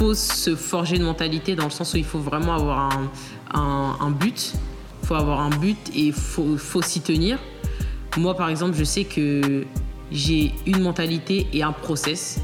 [0.00, 2.90] faut se forger une mentalité dans le sens où il faut vraiment avoir
[3.52, 4.54] un, but.
[5.02, 7.38] Il faut avoir un but et faut s'y tenir.
[8.16, 9.66] Moi, par exemple, je sais que
[10.10, 12.40] j'ai une mentalité et un process.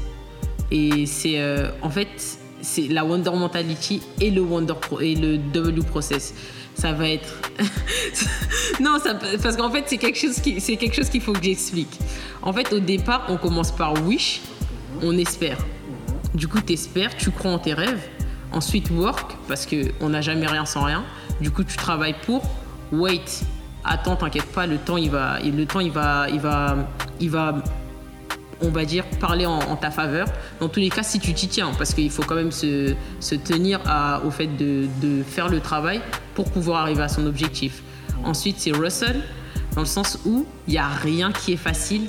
[0.69, 5.39] Et c'est euh, en fait, c'est la Wonder Mentality et le Wonder Pro, et le
[5.39, 6.35] W Process.
[6.75, 7.41] Ça va être.
[8.79, 11.43] non, ça, parce qu'en fait, c'est quelque chose qui, c'est quelque chose qu'il faut que
[11.43, 11.97] j'explique.
[12.43, 14.41] En fait, au départ, on commence par wish,
[15.01, 15.57] on espère.
[16.37, 17.99] Du coup, tu espères, tu crois en tes rêves.
[18.51, 21.03] Ensuite, work, parce qu'on n'a jamais rien sans rien.
[21.41, 22.47] Du coup, tu travailles pour.
[22.91, 23.41] Wait,
[23.83, 26.75] attends, t'inquiète pas, le temps, il va, il va, il va,
[27.19, 27.55] il va,
[28.61, 30.27] on va dire, parler en, ta faveur.
[30.59, 32.93] Dans tous les cas, si tu t'y tiens, parce qu'il faut quand même se,
[33.43, 33.79] tenir
[34.23, 36.01] au fait de, de faire le travail
[36.35, 37.81] pour pouvoir arriver à son objectif.
[38.23, 39.23] Ensuite, c'est Russell,
[39.73, 42.03] dans le sens où il n'y a rien qui est facile,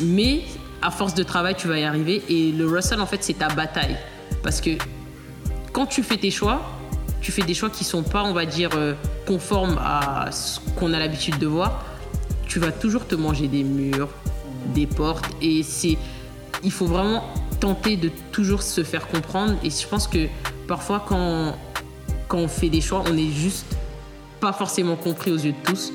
[0.00, 0.42] mais
[0.82, 2.22] à force de travail, tu vas y arriver.
[2.28, 3.96] Et le Russell, en fait, c'est ta bataille.
[4.42, 4.70] Parce que
[5.72, 6.62] quand tu fais tes choix,
[7.20, 8.94] tu fais des choix qui sont pas, on va dire, euh,
[9.26, 11.84] conformes à ce qu'on a l'habitude de voir.
[12.46, 14.08] Tu vas toujours te manger des murs,
[14.74, 15.96] des portes, et c'est,
[16.64, 17.22] il faut vraiment
[17.60, 19.54] tenter de toujours se faire comprendre.
[19.62, 20.26] Et je pense que
[20.66, 21.54] parfois, quand,
[22.26, 23.76] quand on fait des choix, on est juste
[24.40, 25.92] pas forcément compris aux yeux de tous.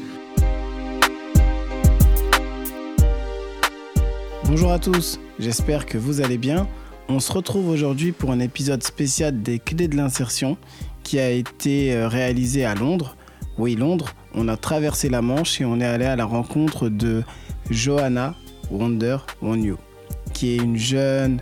[4.47, 6.67] Bonjour à tous, j'espère que vous allez bien.
[7.09, 10.55] On se retrouve aujourd'hui pour un épisode spécial des clés de l'insertion
[11.01, 13.17] qui a été euh, réalisé à Londres.
[13.57, 17.23] Oui, Londres, on a traversé la Manche et on est allé à la rencontre de
[17.71, 18.35] Johanna
[18.69, 19.77] Wonder One You,
[20.33, 21.41] qui est une jeune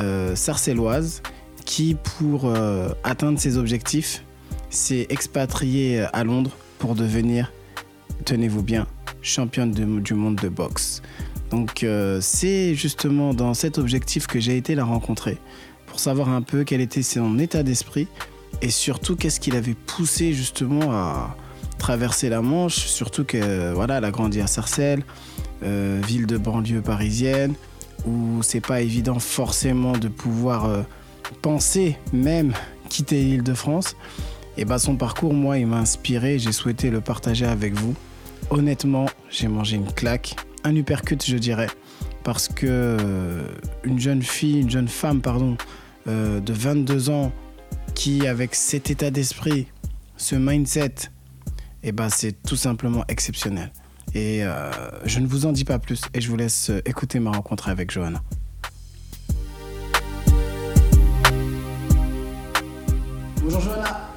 [0.00, 1.22] euh, sarcelloise
[1.64, 4.24] qui, pour euh, atteindre ses objectifs,
[4.70, 7.52] s'est expatriée à Londres pour devenir,
[8.24, 8.88] tenez-vous bien,
[9.22, 11.00] championne du monde de boxe.
[11.50, 15.38] Donc euh, c'est justement dans cet objectif que j'ai été la rencontrer
[15.86, 18.06] pour savoir un peu quel était son état d'esprit
[18.62, 21.36] et surtout qu'est-ce qui l'avait poussé justement à
[21.78, 25.02] traverser la Manche, surtout que voilà, elle a grandi à Sarcelles,
[25.62, 27.54] euh, ville de banlieue parisienne
[28.06, 30.82] où c'est pas évident forcément de pouvoir euh,
[31.42, 32.52] penser même
[32.88, 33.96] quitter l'île de France.
[34.56, 37.94] Et bah son parcours moi il m'a inspiré, j'ai souhaité le partager avec vous.
[38.50, 40.34] Honnêtement, j'ai mangé une claque,
[40.64, 41.68] un uppercut, je dirais,
[42.24, 43.42] parce que euh,
[43.84, 45.56] une jeune fille, une jeune femme, pardon,
[46.06, 47.32] euh, de 22 ans,
[47.94, 49.66] qui avec cet état d'esprit,
[50.16, 50.94] ce mindset,
[51.82, 53.72] eh ben c'est tout simplement exceptionnel.
[54.14, 54.70] Et euh,
[55.04, 57.90] je ne vous en dis pas plus et je vous laisse écouter ma rencontre avec
[57.90, 58.22] Johanna.
[63.42, 64.09] Bonjour Johanna.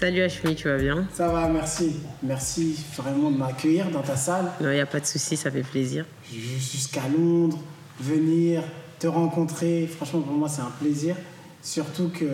[0.00, 1.06] Salut Ashmi, tu vas bien?
[1.12, 1.96] Ça va, merci.
[2.22, 4.46] Merci vraiment de m'accueillir dans ta salle.
[4.58, 6.06] Non, il n'y a pas de souci, ça fait plaisir.
[6.32, 7.58] Jusqu'à Londres,
[8.00, 8.62] venir,
[8.98, 9.86] te rencontrer.
[9.86, 11.16] Franchement, pour moi, c'est un plaisir.
[11.60, 12.24] Surtout que,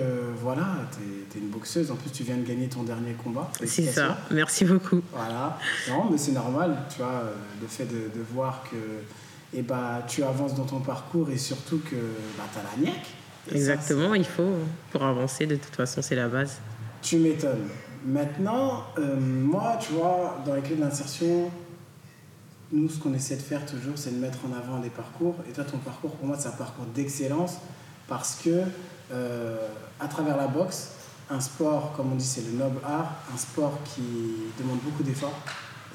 [0.41, 1.91] voilà, tu es, une boxeuse.
[1.91, 3.51] En plus, tu viens de gagner ton dernier combat.
[3.65, 5.03] C'est ça, merci beaucoup.
[5.13, 5.59] Voilà.
[5.89, 8.77] Non, mais c'est normal, tu vois, euh, le fait de, de voir que
[9.55, 11.97] eh bah, tu avances dans ton parcours et surtout que
[12.39, 13.07] bah, tu as la niaque.
[13.49, 14.53] Ça, Exactement, il faut
[14.93, 16.61] pour avancer, de toute façon, c'est la base.
[17.07, 17.69] Tu m'étonnes.
[18.05, 21.53] Maintenant, euh, moi, tu vois, dans les clés de l'insertion,
[22.73, 25.37] nous, ce qu'on essaie de faire toujours, c'est de mettre en avant les parcours.
[25.49, 27.59] Et toi, ton parcours, pour moi, c'est un parcours d'excellence
[28.09, 28.63] parce que,
[29.13, 29.57] euh,
[30.01, 30.89] à travers la boxe,
[31.31, 34.03] un sport, comme on dit, c'est le noble art, un sport qui
[34.59, 35.41] demande beaucoup d'efforts,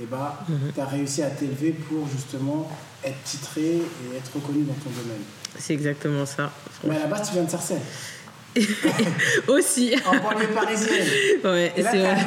[0.02, 0.40] et bah,
[0.74, 2.70] tu as réussi à t'élever pour justement
[3.04, 5.24] être titré et être reconnu dans ton domaine.
[5.60, 6.52] C'est exactement ça.
[6.86, 7.82] Mais à la base, tu viens de Sarcelles,
[9.48, 9.96] Aussi.
[10.06, 11.08] en banlieue parisienne.
[11.44, 12.18] Ouais, c'est vrai.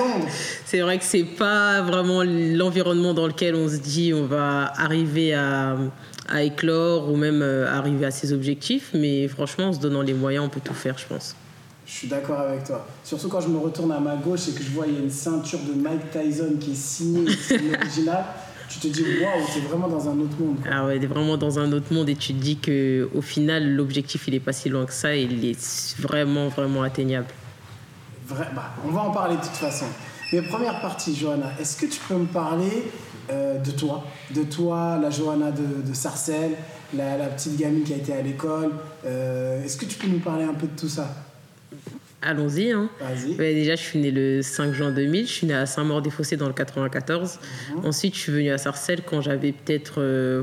[0.64, 5.34] C'est vrai que c'est pas vraiment l'environnement dans lequel on se dit on va arriver
[5.34, 5.76] à,
[6.28, 10.14] à éclore ou même euh, arriver à ses objectifs, mais franchement, en se donnant les
[10.14, 11.36] moyens, on peut tout faire, je pense.
[11.86, 12.86] Je suis d'accord avec toi.
[13.04, 15.00] Surtout quand je me retourne à ma gauche et que je vois il y a
[15.00, 18.24] une ceinture de Mike Tyson qui est signée, c'est original.
[18.68, 20.56] Tu te dis waouh, t'es vraiment dans un autre monde.
[20.62, 20.70] quoi.
[20.72, 23.74] Ah ouais, t'es vraiment dans un autre monde et tu te dis que au final,
[23.74, 27.26] l'objectif, il est pas si loin que ça et il est vraiment, vraiment atteignable.
[28.28, 29.84] Bah, on va en parler de toute façon.
[30.32, 32.90] Mais première partie, Johanna, est-ce que tu peux me parler
[33.30, 34.02] euh, de toi?
[34.34, 36.56] De toi, la Johanna de, de Sarcelles,
[36.96, 38.70] la, la petite gamine qui a été à l'école.
[39.04, 41.08] Euh, est-ce que tu peux nous parler un peu de tout ça?
[42.26, 42.88] Allons-y, hein.
[43.38, 45.26] Ouais, déjà, je suis née le 5 juin 2000.
[45.26, 47.38] Je suis née à Saint-Maur-des-Fossés dans le 94.
[47.84, 50.00] Ensuite, je suis venue à Sarcelles quand j'avais peut-être.
[50.00, 50.42] euh,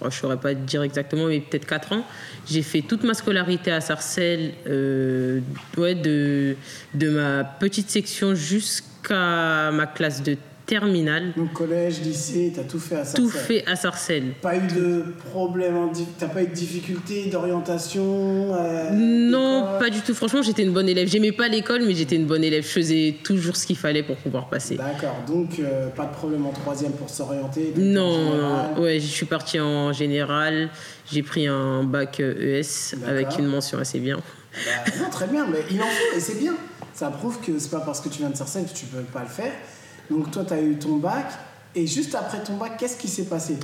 [0.00, 2.04] oh, je ne saurais pas dire exactement, mais peut-être 4 ans.
[2.48, 5.40] J'ai fait toute ma scolarité à Sarcelles, euh,
[5.76, 6.56] ouais, de,
[6.94, 11.32] de ma petite section jusqu'à ma classe de terminale.
[11.36, 14.32] Donc collège, lycée, t'as tout fait à Sarcelles Tout fait à Sarcelles.
[14.42, 20.14] Pas eu de problème, t'as pas eu de difficulté d'orientation euh, Non, pas du tout.
[20.14, 21.08] Franchement, j'étais une bonne élève.
[21.08, 22.64] J'aimais pas l'école, mais j'étais une bonne élève.
[22.64, 24.76] Je faisais toujours ce qu'il fallait pour pouvoir passer.
[24.76, 29.60] D'accord, donc euh, pas de problème en troisième pour s'orienter Non, ouais, je suis partie
[29.60, 30.68] en général.
[31.10, 34.16] J'ai pris un bac euh, ES avec une mention assez bien.
[34.16, 36.54] Bah, non, très bien, mais il en faut et c'est bien.
[36.94, 39.20] Ça prouve que c'est pas parce que tu viens de Sarcelles que tu peux pas
[39.20, 39.52] le faire.
[40.10, 41.26] Donc toi, tu as eu ton bac
[41.74, 43.56] et juste après ton bac, qu'est-ce qui s'est passé?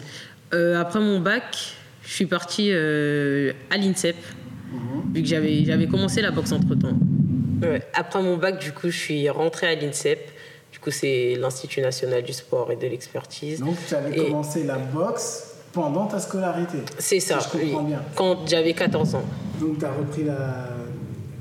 [0.55, 1.75] Euh, après mon bac,
[2.05, 4.17] je suis partie euh, à l'INSEP,
[5.15, 6.97] vu que j'avais, j'avais commencé la boxe entre temps.
[7.94, 10.19] Après mon bac, du coup, je suis rentrée à l'INSEP.
[10.73, 13.61] Du coup, c'est l'Institut national du sport et de l'expertise.
[13.61, 16.79] Donc tu avais Et- commencé la boxe pendant ta scolarité.
[16.99, 17.87] C'est ça, Si je comprends oui.
[17.89, 18.03] bien.
[18.17, 19.23] quand j'avais 14 ans.
[19.61, 20.69] Donc tu as repris la,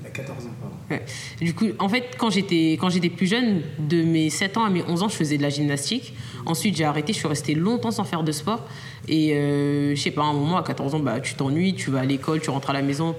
[0.04, 0.50] la 14 ans.
[1.42, 4.70] Du coup, en fait, quand j'étais, quand j'étais plus jeune, de mes 7 ans à
[4.70, 6.14] mes 11 ans, je faisais de la gymnastique.
[6.46, 8.66] Ensuite, j'ai arrêté, je suis restée longtemps sans faire de sport.
[9.08, 11.92] Et euh, je sais pas, à un moment, à 14 ans, bah, tu t'ennuies, tu
[11.92, 13.16] vas à l'école, tu rentres à la maison.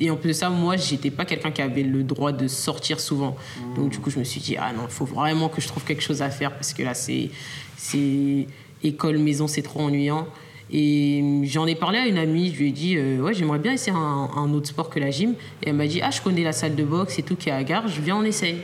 [0.00, 2.98] Et en plus de ça, moi, j'étais pas quelqu'un qui avait le droit de sortir
[2.98, 3.36] souvent.
[3.76, 5.84] Donc, du coup, je me suis dit, ah non, il faut vraiment que je trouve
[5.84, 7.30] quelque chose à faire parce que là, c'est,
[7.76, 8.48] c'est
[8.82, 10.26] école, maison, c'est trop ennuyant.
[10.72, 13.72] Et j'en ai parlé à une amie, je lui ai dit, euh, ouais, j'aimerais bien
[13.72, 15.34] essayer un, un autre sport que la gym.
[15.62, 17.52] Et elle m'a dit, ah, je connais la salle de boxe et tout qui est
[17.52, 18.58] à Gare, je viens, on essaye.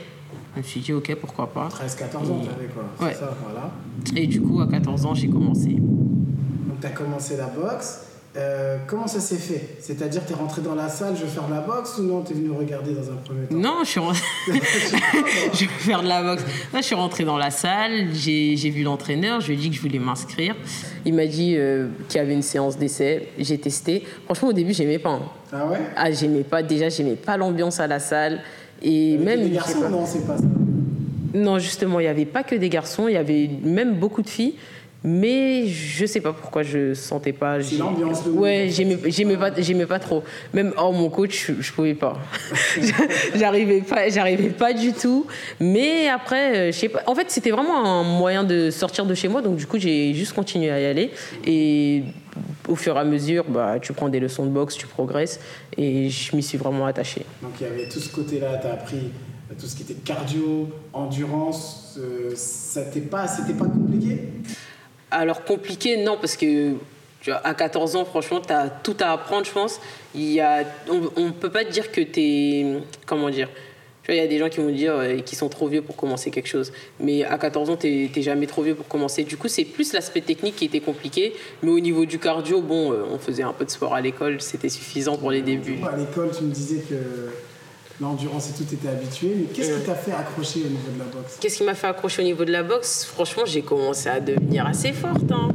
[0.55, 1.69] Je me suis dit, ok, pourquoi pas.
[1.69, 3.13] 13-14 ans, tu avais quoi Ouais.
[3.13, 3.71] ça, voilà.
[4.15, 5.69] Et du coup, à 14 ans, j'ai commencé.
[5.69, 8.07] Donc tu as commencé la boxe.
[8.37, 9.75] Euh, comment ça s'est fait?
[9.81, 12.21] C'est-à-dire, tu es rentré dans la salle, je vais faire de la boxe ou non
[12.21, 13.55] Tu es venu regarder dans un premier temps?
[13.55, 14.21] Non, je suis rentrée...
[14.47, 16.43] je vais faire de la boxe.
[16.73, 19.75] Là, je suis rentrée dans la salle, j'ai vu l'entraîneur, je lui ai dit que
[19.75, 20.55] je voulais m'inscrire.
[21.05, 24.03] Il m'a dit euh, qu'il y avait une séance d'essai, j'ai testé.
[24.25, 25.09] Franchement, au début, j'aimais pas.
[25.09, 25.21] hein.
[25.51, 25.79] Ah ouais?
[25.97, 28.39] Ah, j'aimais pas, déjà, j'aimais pas l'ambiance à la salle.
[28.81, 29.43] Et Avec même.
[29.43, 29.89] sais garçons.
[29.89, 30.43] Non, c'est pas ça?
[31.33, 34.29] Non, justement, il n'y avait pas que des garçons, il y avait même beaucoup de
[34.29, 34.55] filles.
[35.03, 37.61] Mais je sais pas pourquoi je sentais pas.
[37.63, 40.23] C'est l'ambiance, le Ouais, j'aimais j'aimais pas, j'aimais pas trop.
[40.53, 42.19] Même oh mon coach, je, je pouvais pas.
[43.35, 45.25] j'arrivais pas, j'arrivais pas du tout.
[45.59, 47.01] Mais après, euh, je sais pas.
[47.07, 49.41] En fait, c'était vraiment un moyen de sortir de chez moi.
[49.41, 51.11] Donc du coup, j'ai juste continué à y aller.
[51.45, 52.03] Et
[52.67, 55.39] au fur et à mesure, bah, tu prends des leçons de boxe, tu progresses.
[55.77, 57.25] Et je m'y suis vraiment attachée.
[57.41, 59.95] Donc il y avait tout ce côté-là, tu as appris euh, tout ce qui était
[59.95, 61.97] cardio, endurance.
[61.99, 64.29] euh, ça t'est pas, c'était pas compliqué?
[65.11, 66.73] Alors compliqué, non, parce que
[67.43, 69.79] à 14 ans, franchement, tu as tout à apprendre, je pense.
[70.15, 72.65] Il y a, on ne peut pas te dire que tu es...
[73.05, 73.49] Comment dire
[74.09, 76.31] il y a des gens qui vont dire euh, qu'ils sont trop vieux pour commencer
[76.31, 76.71] quelque chose.
[76.99, 79.23] Mais à 14 ans, tu n'es jamais trop vieux pour commencer.
[79.23, 81.33] Du coup, c'est plus l'aspect technique qui était compliqué.
[81.63, 84.41] Mais au niveau du cardio, bon, euh, on faisait un peu de sport à l'école,
[84.41, 85.79] c'était suffisant pour les débuts.
[85.89, 86.95] À l'école, tu me disais que
[88.01, 91.05] l'endurance et tout était habitué, mais qu'est-ce qui t'a fait accrocher au niveau de la
[91.05, 91.37] boxe?
[91.39, 93.05] Qu'est-ce qui m'a fait accrocher au niveau de la boxe?
[93.05, 95.31] Franchement, j'ai commencé à devenir assez forte.
[95.31, 95.49] hein.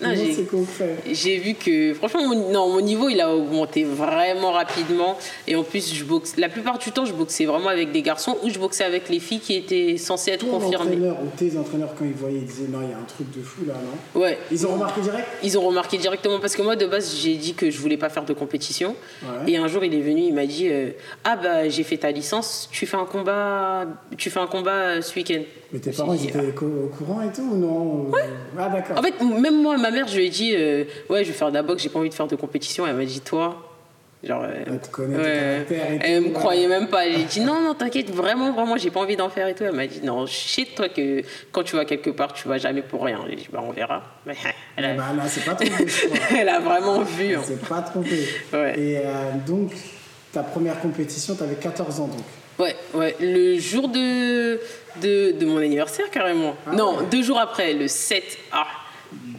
[0.00, 4.52] J'ai- c'est concret J'ai vu que, franchement, mon, non, mon niveau, il a augmenté vraiment
[4.52, 5.16] rapidement.
[5.46, 8.36] Et en plus, je boxe, la plupart du temps, je boxais vraiment avec des garçons
[8.44, 10.92] ou je boxais avec les filles qui étaient censées être Ton confirmées.
[10.94, 13.26] entraîneur ou tes entraîneurs, quand ils voyaient, ils disaient non, il y a un truc
[13.36, 13.74] de fou là,
[14.14, 14.20] non?
[14.20, 14.38] Ouais.
[14.52, 15.26] Ils ont remarqué direct?
[15.42, 18.08] Ils ont remarqué directement parce que moi, de base, j'ai dit que je voulais pas
[18.08, 18.94] faire de compétition.
[19.22, 19.52] Ouais.
[19.52, 20.90] Et un jour, il est venu, il m'a dit euh,
[21.24, 23.86] Ah, bah, j'ai fait ta licence, tu fais un combat,
[24.16, 25.42] tu fais un combat euh, ce week-end.
[25.72, 28.10] Mais tes parents, ils étaient co- au courant et tout ou non
[28.58, 28.98] Ah, d'accord.
[28.98, 31.48] En fait, même moi, ma mère, je lui ai dit euh, Ouais, je vais faire
[31.50, 32.86] de la boxe, j'ai pas envie de faire de compétition.
[32.86, 33.56] Elle m'a dit Toi,
[34.24, 34.42] genre.
[34.44, 36.32] euh, Elle connaît, ouais, et elle tout, me ouais.
[36.34, 37.10] croyait même pas.
[37.10, 39.64] J'ai dit Non, non, t'inquiète, vraiment, vraiment, j'ai pas envie d'en faire et tout.
[39.64, 41.22] Elle m'a dit Non, sais toi que
[41.52, 43.20] quand tu vas quelque part, tu vas jamais pour rien.
[43.28, 44.02] J'ai dit Bah, on verra.
[44.26, 44.34] Mais
[44.76, 45.72] elle a, Bah là, pas trompé,
[46.38, 47.34] elle a vraiment vu.
[47.36, 47.42] hein.
[47.44, 48.28] C'est pas trompé.
[48.52, 48.78] Ouais.
[48.78, 49.72] Et euh, donc,
[50.32, 52.24] ta première compétition, t'avais 14 ans donc.
[52.58, 54.58] Ouais, ouais, le jour de,
[55.00, 56.56] de, de mon anniversaire, carrément.
[56.66, 58.36] Ah non, deux jours après, le 7.
[58.50, 58.66] Ah,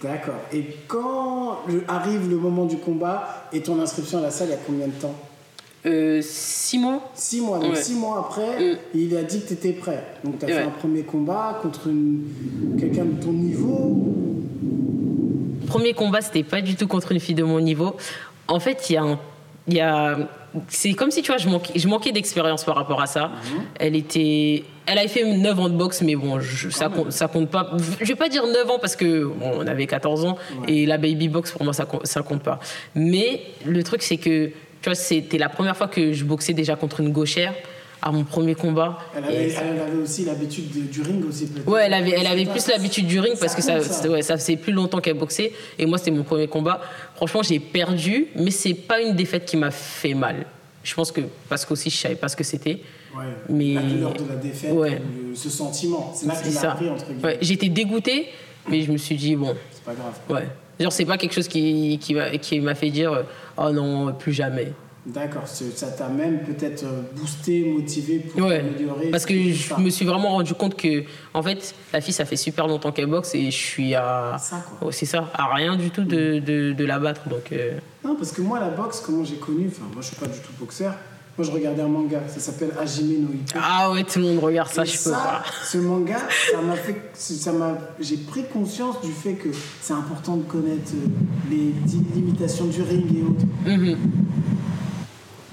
[0.01, 0.35] D'accord.
[0.53, 4.53] Et quand arrive le moment du combat et ton inscription à la salle, il y
[4.53, 5.15] a combien de temps
[5.85, 7.57] euh, six mois Six mois.
[7.59, 7.81] Donc Ouais.
[7.81, 8.77] six mois après, Mm.
[8.95, 10.03] il a dit que tu étais prêt.
[10.25, 10.61] Donc tu as fait Ouais.
[10.63, 12.25] un premier combat contre une-
[12.77, 13.95] quelqu'un de ton niveau.
[15.67, 17.95] Premier combat, c'était pas du tout contre une fille de mon niveau.
[18.47, 19.19] En fait, il y a un.
[19.67, 20.17] il Y a,
[20.67, 23.31] c'est comme si tu vois, je manquais, je manquais d'expérience par rapport à ça.
[23.79, 27.27] Elle était, elle avait fait 9 ans de boxe, mais bon, je- ça, compte, ça
[27.27, 27.71] compte pas.
[28.01, 30.97] Je vais pas dire 9 ans parce que bon, on avait 14 ans et la
[30.97, 32.59] baby box pour moi ça, compte- ça compte pas.
[32.95, 34.53] Mais le truc c'est que tu
[34.85, 37.53] vois, c'était la première fois que je boxais déjà contre une gauchère
[38.01, 38.97] à mon premier combat.
[39.17, 41.67] Elle avait, ça- elle avait aussi l'habitude de- du ring aussi peut-être.
[41.67, 43.77] Ouais, elle avait, elle avait plus l'habitude du ring parce que ça,
[44.09, 45.51] ouais, ça faisait plus longtemps qu'elle boxait.
[45.77, 46.79] Et moi, c'était mon premier combat.
[47.15, 50.45] Franchement, j'ai perdu, mais c'est pas une défaite qui m'a fait mal.
[50.81, 51.19] Je pense que
[51.49, 52.79] parce qu'aussi je savais pas ce que c'était.
[53.19, 53.25] Ouais.
[53.49, 55.01] Mais- La douleur de la défaite, Ouais.
[55.29, 56.11] le- ce sentiment.
[56.15, 56.71] C'est là que ça.
[56.73, 57.23] entre guillemets.
[57.23, 58.27] Ouais, J'étais dégoûtée,
[58.69, 60.13] mais je me suis dit, bon, C'est pas grave.
[60.29, 60.47] ouais.
[60.79, 63.25] Genre, c'est pas quelque chose qui, qui m'a qui m'a fait dire,
[63.57, 64.71] oh non, plus jamais.
[65.05, 69.07] D'accord, ça t'a même peut-être euh, boosté, motivé pour Ouais, améliorer.
[69.09, 72.35] parce que je me suis vraiment rendu compte que, en fait, la fille, ça fait
[72.35, 74.35] super longtemps qu'elle boxe et je suis à.
[74.81, 77.27] Ouais, c'est ça, à rien du tout de, de, de la battre.
[77.27, 80.15] Donc, euh, Non, parce que moi, la boxe, comment j'ai connu, enfin, moi, je suis
[80.17, 80.93] pas du tout boxeur.
[81.37, 83.59] Moi, je regardais un manga, ça s'appelle Hajime no Ippo.
[83.61, 85.41] Ah ouais, tout le monde regarde ça, Et je peux pas.
[85.63, 86.17] Ce manga,
[86.51, 89.47] ça m'a fait, ça m'a, j'ai pris conscience du fait que
[89.81, 91.07] c'est important de connaître euh,
[91.49, 91.73] les
[92.13, 93.45] limitations du ring et autres.
[93.65, 93.97] Mhm.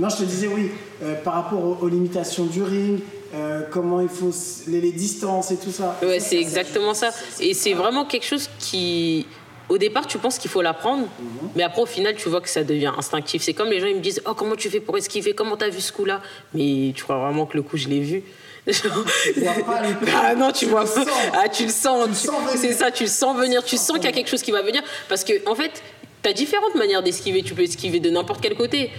[0.01, 0.71] Non, je te disais oui,
[1.03, 2.99] euh, par rapport aux, aux limitations du ring,
[3.35, 4.33] euh, comment il faut
[4.67, 5.97] les, les distances et tout ça.
[6.03, 7.11] Ouais, Ça, c'est ça, exactement ça.
[7.39, 9.27] Et c'est vraiment quelque chose qui,
[9.69, 11.09] au départ, tu penses qu'il faut l'apprendre,
[11.57, 13.43] mais après, au final, tu vois que ça devient instinctif.
[13.43, 15.35] C'est comme les gens, ils me disent Oh, comment tu fais pour esquiver?
[15.35, 16.21] Comment t'as vu ce coup-là?
[16.55, 18.23] Mais tu crois vraiment que le coup, je l'ai vu?
[18.67, 20.05] Vois pas le coup.
[20.15, 21.11] Ah non, tu Tu vois le pas.
[21.35, 22.09] Ah, tu le sens.
[22.09, 22.59] Tu tu-.
[22.59, 23.65] C'est ça, tu le sens venir.
[23.65, 24.83] Tu sens qu'il y a quelque chose qui va venir.
[25.09, 25.83] Parce que, en fait,
[26.23, 27.43] tu as différentes manières d'esquiver.
[27.43, 28.91] Tu peux esquiver de n'importe quel côté.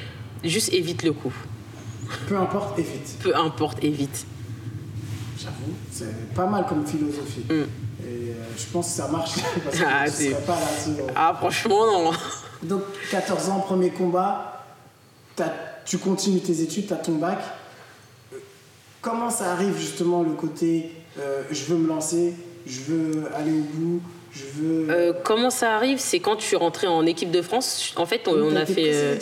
[0.43, 1.33] Juste évite le coup.
[2.27, 3.17] Peu importe, évite.
[3.21, 4.25] Peu importe, évite.
[5.38, 7.45] J'avoue, c'est pas mal comme philosophie.
[7.50, 7.87] Mm.
[8.57, 9.31] Je pense que ça marche
[9.63, 11.03] parce que Ah, je c'est- serais pas là.
[11.15, 12.11] Ah, franchement, non.
[12.63, 14.65] Donc 14 ans, premier combat,
[15.85, 17.37] tu continues tes études, tu as ton bac.
[19.01, 22.33] Comment ça arrive justement le côté euh, je veux me lancer,
[22.67, 24.87] je veux aller au bout, je veux.
[24.89, 27.93] Euh, comment ça arrive C'est quand je suis rentrée en équipe de France.
[27.95, 28.91] En fait, on, on a fait.
[28.93, 29.17] euh.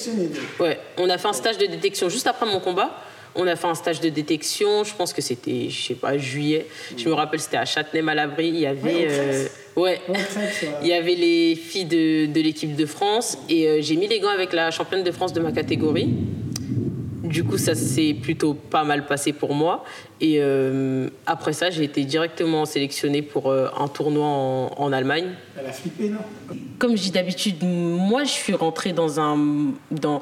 [0.59, 2.91] Ouais, on a fait un stage de détection juste après mon combat.
[3.35, 6.67] On a fait un stage de détection, je pense que c'était, je sais pas, juillet.
[6.97, 8.47] Je me rappelle, c'était à Châtenay-Malabry.
[8.47, 8.83] Il y avait.
[8.85, 10.01] Ouais, euh, ouais.
[10.81, 14.19] Il y avait les filles de, de l'équipe de France et euh, j'ai mis les
[14.21, 16.13] gants avec la championne de France de ma catégorie.
[17.23, 19.83] Du coup, ça s'est plutôt pas mal passé pour moi.
[20.21, 25.31] Et euh, après ça, j'ai été directement sélectionnée pour euh, un tournoi en- en Allemagne
[25.59, 26.19] Elle a flippé, non?
[26.79, 29.37] Comme je dis d'habitude, moi je suis rentrée dans un
[29.91, 30.21] dans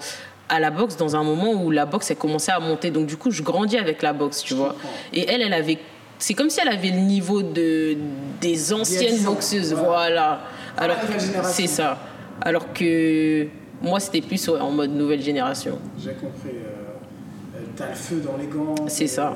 [0.56, 3.18] à la boxe dans un moment où la boxe a commencé à monter donc du
[3.18, 4.76] coup je grandis avec la boxe tu vois
[5.12, 5.80] et elle elle avait
[6.20, 7.98] c'est comme si elle avait le niveau de
[8.40, 9.90] des anciennes 10 ans, boxeuses voilà.
[9.98, 10.42] voilà
[10.78, 10.98] Ah, alors
[11.44, 11.98] c'est ça
[12.42, 13.48] alors que
[13.82, 16.50] moi c'était plus en mode nouvelle génération J'ai compris.
[16.56, 18.76] euh, t'as le feu dans les gants.
[18.88, 19.36] C'est ça.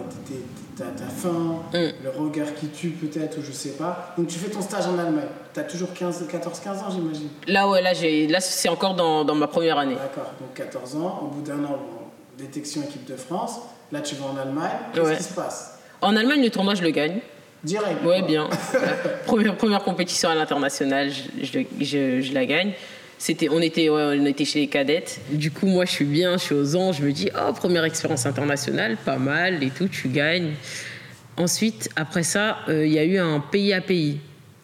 [0.77, 1.77] T'as t'as faim, Mm.
[2.03, 4.13] le regard qui tue peut-être, ou je sais pas.
[4.17, 5.25] Donc tu fais ton stage en Allemagne.
[5.53, 7.29] T'as toujours 15, 14-15 ans, j'imagine.
[7.48, 10.96] là ouais là j'ai là c'est encore dans, dans ma première année D'accord, donc 14
[10.98, 12.05] ans, au bout d'un an, bon,
[12.38, 13.60] détection équipe de France.
[13.91, 14.69] Là, tu vas en Allemagne.
[14.93, 15.17] Qu'est-ce Ouais.
[15.17, 15.79] qui se passe?
[16.01, 17.19] En Allemagne le tournoi je le gagne
[17.63, 18.03] Direct.
[18.05, 18.27] Ouais, quoi.
[18.27, 18.48] bien.
[19.25, 22.74] première, première compétition à l'international, je, je, je- je la gagne.
[23.19, 25.19] C'était, on, était, ouais, on était chez les cadettes.
[25.31, 26.97] Du coup, moi, je suis bien, je suis aux anges.
[27.00, 30.51] Je me dis, oh, première expérience internationale, pas mal et tout, tu gagnes.
[31.36, 34.19] Ensuite, après ça, euh, il y a eu un pays à pays,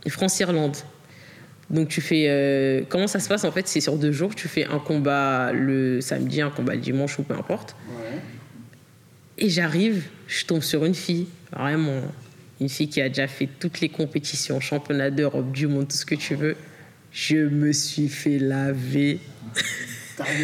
[0.08, 0.78] France-Irlande.
[1.70, 2.26] Donc, tu fais.
[2.28, 4.36] euh, comment ça se passe En fait, c'est sur deux jours.
[4.36, 7.76] Tu fais un combat le samedi, un combat le dimanche ou peu importe.
[7.90, 8.20] Ouais.
[9.40, 12.02] Et j'arrive, je tombe sur une fille, vraiment,
[12.62, 16.06] une fille qui a déjà fait toutes les compétitions, championnat d'Europe, du monde, tout ce
[16.06, 16.56] que tu veux.
[17.14, 19.20] Je me suis fait laver,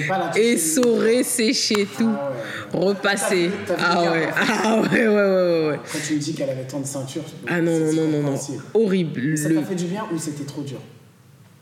[0.08, 0.52] pas la toucher.
[0.54, 2.30] essorer, sécher, tout, Ah
[2.78, 2.86] ouais.
[2.86, 3.50] repasser.
[3.80, 5.80] Ah les ouais, ah ouais, ouais, ouais, ouais, ouais.
[5.92, 7.24] Quand tu me dis qu'elle avait tant de ceintures.
[7.48, 8.40] Ah non, non, non, non,
[8.76, 9.36] horrible.
[9.36, 10.80] Ça t'a fait du bien ou c'était trop dur?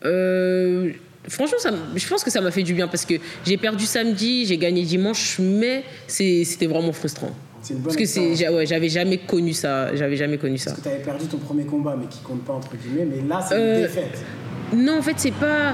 [0.03, 0.91] Euh,
[1.29, 4.45] franchement, ça, je pense que ça m'a fait du bien parce que j'ai perdu samedi,
[4.45, 7.31] j'ai gagné dimanche, mais c'était vraiment frustrant.
[7.61, 10.71] C'est une bonne Parce que c'est, ouais, j'avais jamais connu ça, j'avais jamais connu ça.
[10.71, 13.05] Parce que t'avais perdu ton premier combat, mais qui compte pas entre guillemets.
[13.09, 14.19] Mais là, c'est Euh, une défaite.
[14.75, 15.73] Non, en fait, c'est pas.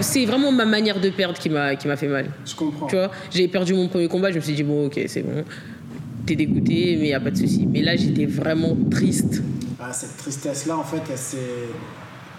[0.00, 2.26] C'est vraiment ma manière de perdre qui m'a qui m'a fait mal.
[2.44, 2.86] Je comprends.
[2.86, 5.44] Tu vois, j'ai perdu mon premier combat, je me suis dit, bon, ok, c'est bon.
[6.26, 7.66] T'es dégoûté, mais y a pas de souci.
[7.66, 9.42] Mais là, j'étais vraiment triste.
[9.80, 11.36] Ah, cette tristesse-là, en fait, elle s'est.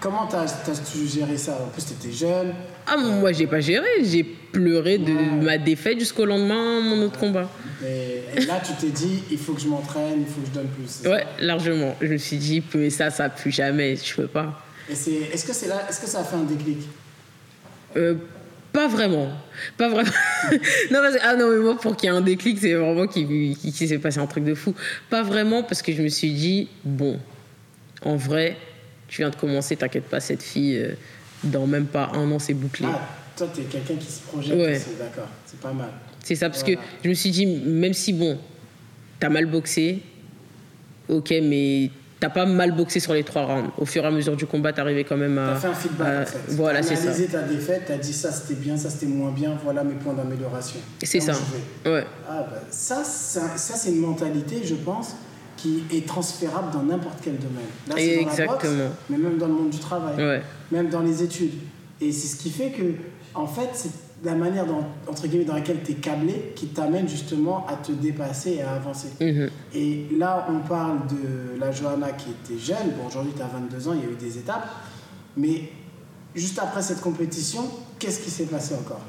[0.00, 1.58] Comment t'as as géré ça?
[1.62, 2.52] En plus, t'étais jeune.
[2.86, 3.86] Ah, moi, j'ai pas géré.
[4.04, 5.42] J'ai pleuré de Ouais.
[5.42, 7.50] ma défaite jusqu'au lendemain, mon autre combat.
[7.84, 10.52] Et, et là, tu t'es dit, il faut que je m'entraîne, il faut que je
[10.52, 10.84] donne plus.
[10.86, 11.94] c'est Ouais, largement.
[12.00, 14.62] Je me suis dit, mais ça, ça, plus jamais, je peux pas.
[14.90, 16.78] Est-ce que c'est là, est-ce que ça a fait un déclic?
[17.96, 18.14] Euh,
[18.72, 19.28] pas vraiment.
[19.76, 20.10] Pas vraiment.
[20.90, 23.06] non, parce que- ah non, mais moi, pour qu'il y ait un déclic, c'est vraiment
[23.06, 24.74] qu'il s'est passé un truc de fou.
[25.08, 27.18] Pas vraiment, parce que je me suis dit, bon,
[28.02, 28.56] en vrai,
[29.08, 30.94] tu viens de commencer, t'inquiète pas, cette fille, euh,
[31.44, 32.86] dans même pas un an, c'est bouclé.
[32.88, 34.56] Ah, toi, t'es quelqu'un qui se projette.
[34.56, 34.80] Ouais.
[34.98, 35.88] D'accord, c'est pas mal.
[36.22, 36.76] C'est ça, parce Voilà.
[36.76, 38.38] que je me suis dit, même si, bon,
[39.18, 40.00] t'as mal boxé,
[41.08, 43.70] ok, mais t'as pas mal boxé sur les trois rounds.
[43.78, 45.48] Au fur et à mesure du combat, t'arrivais quand même à.
[45.54, 46.38] T'as fait un feedback à- en fait.
[46.54, 47.02] Voilà, c'est ça.
[47.04, 50.14] analysé ta défaite, t'as dit ça c'était bien, ça c'était moins bien, voilà mes points
[50.14, 50.78] d'amélioration.
[51.02, 51.32] C'est ça.
[51.86, 52.04] Ouais.
[52.28, 55.16] Ah bah, ça, ça, ça, c'est une mentalité, je pense,
[55.56, 57.64] qui est transférable dans n'importe quel domaine.
[57.88, 58.90] Là, c'est dans la boxe, Exactement.
[59.10, 60.42] mais même dans le monde du travail, Ouais.
[60.70, 61.54] même dans les études.
[62.00, 62.82] Et c'est ce qui fait que,
[63.34, 63.90] en fait, c'est
[64.22, 67.92] la manière dans, entre guillemets, dans laquelle tu es câblé qui t'amène justement à te
[67.92, 69.08] dépasser et à avancer.
[69.20, 69.50] Mhm.
[69.74, 72.90] Et là, on parle de la Johanna qui était jeune.
[72.98, 74.68] Bon, aujourd'hui, tu as 22 ans, il y a eu des étapes.
[75.36, 75.70] Mais
[76.34, 77.62] juste après cette compétition,
[77.98, 79.00] qu'est-ce qui s'est passé encore?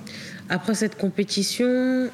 [0.50, 2.10] Après cette compétition,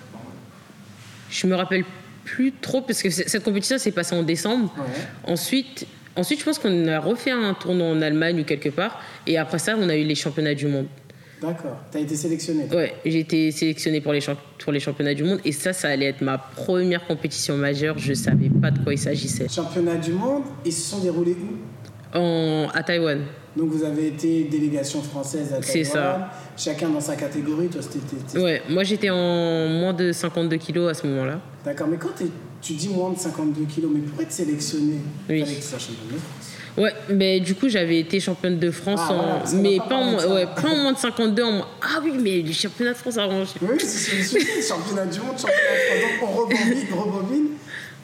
[1.29, 1.85] je me rappelle
[2.23, 4.73] plus trop parce que cette compétition s'est passée en décembre.
[4.77, 5.31] Ouais.
[5.31, 5.85] Ensuite,
[6.15, 9.01] ensuite, je pense qu'on a refait un tournoi en Allemagne ou quelque part.
[9.25, 10.87] Et après ça, on a eu les championnats du monde.
[11.41, 11.77] D'accord.
[11.91, 12.65] Tu as été sélectionné.
[12.73, 14.21] Ouais, j'ai été sélectionnée pour les,
[14.59, 15.39] pour les championnats du monde.
[15.45, 17.97] Et ça, ça allait être ma première compétition majeure.
[17.97, 19.47] Je savais pas de quoi il s'agissait.
[19.47, 22.17] Championnat du monde, ils se sont déroulés où?
[22.17, 23.21] En, à Taïwan.
[23.55, 25.63] Donc vous avez été délégation française à Taïwan.
[25.63, 26.31] C'est ça.
[26.57, 27.67] Chacun dans sa catégorie.
[27.67, 28.39] Toi, c'était.
[28.39, 31.39] Ouais, moi j'étais en moins de 52 kilos à ce moment-là.
[31.65, 31.87] D'accord.
[31.87, 32.09] Mais quand
[32.61, 34.95] tu dis moins de 52 kilos, mais pour être sélectionné,
[35.29, 35.41] Oui.
[35.41, 36.53] fallait que tu sois championne de France.
[36.77, 40.13] Ouais, mais du coup j'avais été championne de France, Ah, en- voilà, mais pas en,
[40.35, 41.41] ouais, pas en moins de 52.
[41.43, 41.65] En...
[41.81, 43.39] Ah oui, mais les championnats de France avant.
[43.61, 46.19] Oui, c'est ce que je me suis dit, championnat du monde, championnat de France.
[46.21, 47.47] Donc on rebobine, rebobine.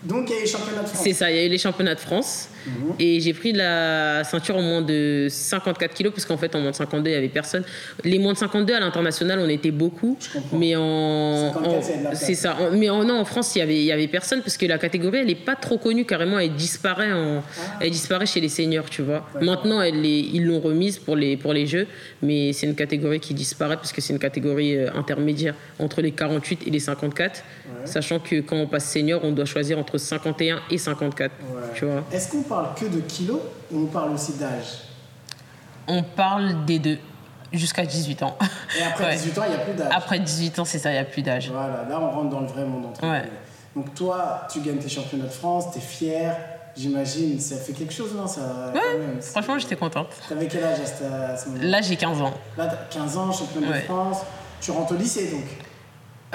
[0.06, 1.02] Donc il y a eu championnat de France.
[1.04, 2.50] C'est ça, il y a eu les championnats de France.
[2.66, 2.94] Mhm.
[3.00, 6.72] Et j'ai pris la ceinture en moins de 54 kilos, parce qu'en fait, en moins
[6.72, 7.64] de 52, il n'y avait personne.
[8.06, 10.18] Les moins de 52 à l'international, on était beaucoup.
[10.22, 10.40] Je.
[10.56, 11.52] Mais en.
[11.54, 12.56] 54, en- c'est ça.
[12.60, 14.66] En- mais en, non, en France, il n'y avait, il y avait personne, parce que
[14.66, 16.40] la catégorie, elle n'est pas trop connue, carrément.
[16.40, 17.44] Elle disparaît, en,
[17.82, 19.28] elle disparaît chez les seniors, tu vois.
[19.42, 21.88] Maintenant, elle est- ils l'ont remise pour les, pour les Jeux,
[22.22, 26.12] mais c'est une catégorie qui disparaît, parce que c'est une catégorie euh, intermédiaire entre les
[26.12, 27.44] 48 et les 54.
[27.66, 27.86] Ouais.
[27.88, 31.32] Sachant que quand on passe senior, on doit choisir entre 51 et 54.
[31.32, 31.62] Ouais.
[31.76, 32.04] Tu vois.
[32.12, 33.40] Est-ce qu'on parle que de kilos
[33.72, 34.84] ou on parle aussi d'âge?
[35.88, 36.98] On parle des deux,
[37.52, 38.38] jusqu'à 18 ans.
[38.80, 39.16] Et après Ouais.
[39.16, 39.92] 18 ans, il n'y a plus d'âge.
[39.94, 41.50] Après 18 ans, c'est ça, il n'y a plus d'âge.
[41.52, 43.24] Voilà, là on rentre dans le vrai monde entre Ouais.
[43.76, 46.36] Donc toi, tu gagnes tes championnats de France, tu es fier,
[46.78, 49.22] j'imagine, ça fait quelque chose, non ça, quand même.
[49.22, 50.10] Franchement, j'étais contente.
[50.30, 51.70] T'avais quel âge à ce, moment-là?
[51.70, 52.34] Là, j'ai 15 ans.
[52.58, 53.74] Là, t'as 15 ans, championne de.
[53.82, 54.20] France,
[54.62, 55.46] tu rentres au lycée donc?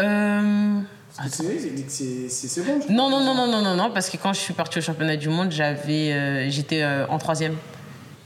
[0.01, 0.81] Euh,
[1.29, 4.55] c'est- c'est- je Non, non, non, non, non, non, non, parce que quand je suis
[4.55, 7.57] partie au championnat du monde, j'avais, euh, j'étais euh, en troisième.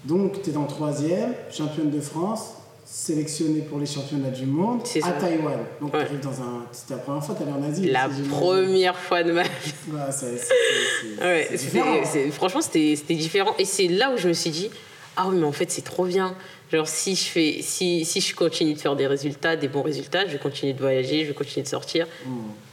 [0.04, 4.86] Donc tu es dans troisième, championne de France, sélectionnée pour les championnats du monde à
[4.86, 5.12] ça.
[5.12, 5.58] Taïwan.
[5.80, 6.00] Donc Ouais.
[6.00, 6.66] tu arrives dans un...
[6.72, 9.48] C'était la première fois que tu allais en Asie La première fois de ma vie.
[9.90, 13.54] Ouais, c'est- Ouais, franchement, c'était c'était différent.
[13.58, 14.70] Et c'est là où je me suis dit,
[15.16, 16.34] ah oui, mais en fait, c'est trop bien.
[16.72, 20.26] Genre, si je, fais, si, si je continue de faire des résultats, des bons résultats,
[20.26, 22.06] je vais continuer de voyager, je vais continuer de sortir.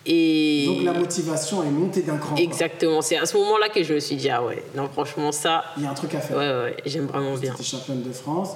[0.06, 0.66] Et...
[0.68, 2.36] Donc la motivation est montée d'un cran.
[2.38, 5.66] Exactement, c'est à ce moment-là que je me suis dit, ah ouais, non, franchement, ça,
[5.78, 6.38] Il y a un truc à faire.
[6.38, 7.54] ouais, ouais, j'aime vraiment bien.
[7.60, 8.52] Es championne de France.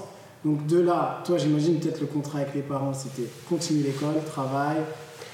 [0.46, 4.76] Donc de là, toi j'imagine peut-être le contrat avec les parents c'était continuer l'école, travail.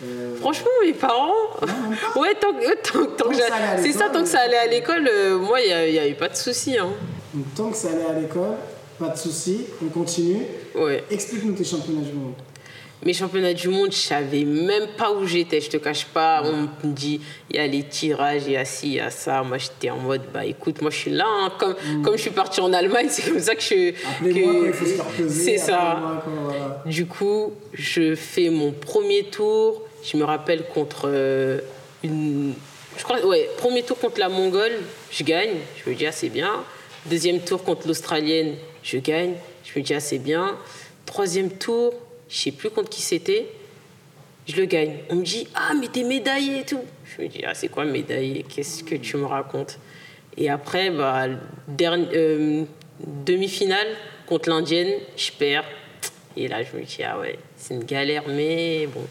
[0.04, 3.66] euh, Franchement, mes parents, non, ouais, tant, que- tant, tant Tant que que ça allait
[3.66, 6.14] à j'a- c'est ça, tant que ça allait à l'école, euh, moi, il n'y avait
[6.14, 6.78] pas de souci.
[6.78, 6.90] Hein.
[7.34, 8.56] Donc tant que ça allait à l'école,
[8.98, 10.44] pas de souci, on continue.
[10.76, 11.04] Ouais.
[11.12, 12.34] Explique-nous tes championnats du monde.
[13.06, 16.44] Mes championnats du monde, je savais même pas où j'étais, je te cache pas.
[16.44, 19.10] On me dit, il y a les tirages, il y a ci, il y a
[19.10, 19.42] ça.
[19.42, 21.24] Moi, j'étais en mode, bah écoute, moi je suis là.
[21.26, 21.50] hein.
[21.58, 23.92] Comme, comme je suis partie en Allemagne, c'est comme ça que je.
[24.22, 25.30] Que-.
[25.30, 26.22] C'est ça.
[26.26, 26.84] voilà.
[26.86, 29.82] Du coup, je fais mon premier tour.
[30.04, 31.60] Je me rappelle contre euh,
[32.04, 32.54] une.
[32.98, 34.74] Je crois, ouais, premier tour contre la Mongole,
[35.10, 35.56] je gagne.
[35.86, 36.52] Je me dis, ah, c'est bien.
[37.06, 39.34] Deuxième tour contre l'Australienne, je gagne.
[39.64, 40.58] Je me dis, ah, c'est bien.
[41.06, 41.94] Troisième tour,
[42.28, 43.48] je sais plus contre qui c'était.
[44.48, 44.98] Je le gagne.
[45.10, 46.82] On me dit, ah, mais t'es médaillé et tout.
[47.06, 48.44] Je me dis, ah, c'est quoi médaillé?
[48.44, 49.80] Qu'est-ce que tu me racontes?
[50.38, 51.28] Et après, bah,
[51.82, 52.64] euh,
[53.26, 53.88] demi-finale
[54.28, 55.66] contre l'Indienne, je perds.
[56.36, 59.02] Et là, je me dis, ah ouais, c'est une galère, mais bon.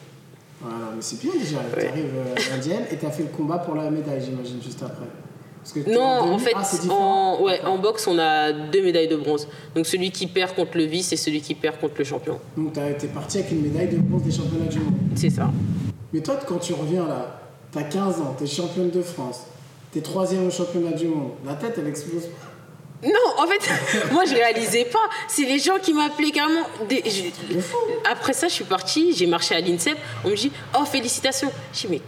[0.61, 1.59] Voilà, mais c'est bien déjà.
[1.59, 1.81] Ouais.
[1.81, 4.83] Tu arrives à l'Indienne et tu as fait le combat pour la médaille, j'imagine, juste
[4.83, 5.07] après.
[5.69, 9.09] Parce que t'es Non, en fait, ah, en, ouais, en boxe, on a deux médailles
[9.09, 9.47] de bronze.
[9.75, 12.41] Donc celui qui perd contre le vice et celui qui perd contre le champion.
[12.57, 14.95] Donc tu es parti avec une médaille de bronze des championnats du monde.
[15.15, 15.51] C'est ça.
[16.13, 19.43] Mais toi, quand tu reviens là, tu as 15 ans, tu es championne de France,
[19.93, 23.07] tu es troisième au championnat du monde, la tête elle explose pas.
[23.07, 23.71] Non, en fait,
[24.13, 24.99] moi je réalisais pas.
[25.29, 26.67] C'est les gens qui m'appelaient carrément.
[26.89, 27.61] Des- je-.
[28.11, 29.97] Après ça, je suis partie, j'ai marché à l'INSEP.
[30.25, 30.51] On me dit
[30.81, 31.51] Oh, félicitations.
[31.75, 32.01] Je dis Mais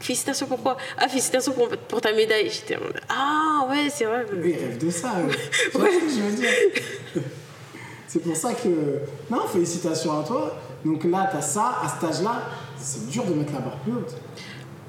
[0.00, 2.50] félicitations pourquoi Ah, félicitations pour, pour ta médaille.
[2.50, 4.24] J'étais en mode Ah, ouais, c'est vrai.
[4.32, 5.12] Eux, ils rêvent de ça.
[5.72, 6.48] je veux dire?
[8.08, 9.02] C'est pour ça que.
[9.30, 10.56] Non, félicitations à toi.
[10.84, 12.42] Donc là, tu as ça, à cet âge-là,
[12.78, 14.16] c'est dur de mettre la barre plus haute.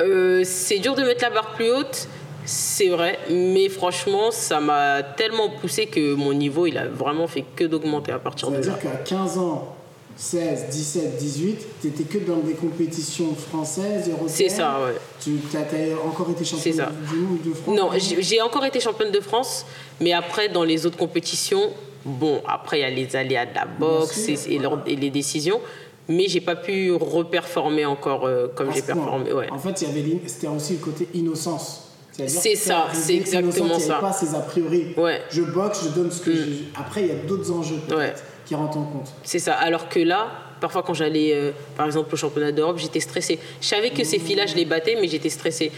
[0.02, 2.08] Euh, c'est dur de mettre la barre plus haute,
[2.46, 7.44] C'est vrai, mais franchement, ça m'a tellement poussé que mon niveau, il a vraiment fait
[7.56, 8.64] que d'augmenter à partir de là.
[8.64, 9.76] C'est-à-dire qu'à 15 ans,
[10.20, 14.28] 16, 17, 18, tu n'étais que dans des compétitions françaises, européennes.
[14.28, 14.96] C'est ça, ouais.
[15.24, 17.78] Tu as, encore été championne du monde de France?
[17.78, 19.66] Non, j'ai encore été championne de France,
[20.02, 21.72] mais après, dans les autres compétitions,
[22.04, 24.60] bon, après, il y a les aléas de la boxe et,
[24.96, 25.62] les décisions
[26.12, 29.32] mais j'ai pas pu reperformer encore euh, comme j'ai performé.
[29.32, 29.48] Ouais.
[29.52, 31.84] En fait, c'était aussi le côté innocence.
[32.12, 34.00] C'est ça, c'est exactement ça.
[34.00, 34.88] pas ces a priori.
[34.98, 35.22] Ouais.
[35.30, 36.36] Je boxe, je donne ce que mm.
[36.36, 36.66] j'ai.
[36.76, 37.78] Après, il y a d'autres enjeux
[38.50, 39.14] qui rentrent en compte.
[39.24, 39.54] C'est ça.
[39.54, 40.28] Alors que là,
[40.60, 43.38] parfois quand j'allais, euh, par exemple, au championnat d'Europe, j'étais stressée.
[43.62, 45.72] Je savais que ces filles-là, je les battais, mais j'étais stressée.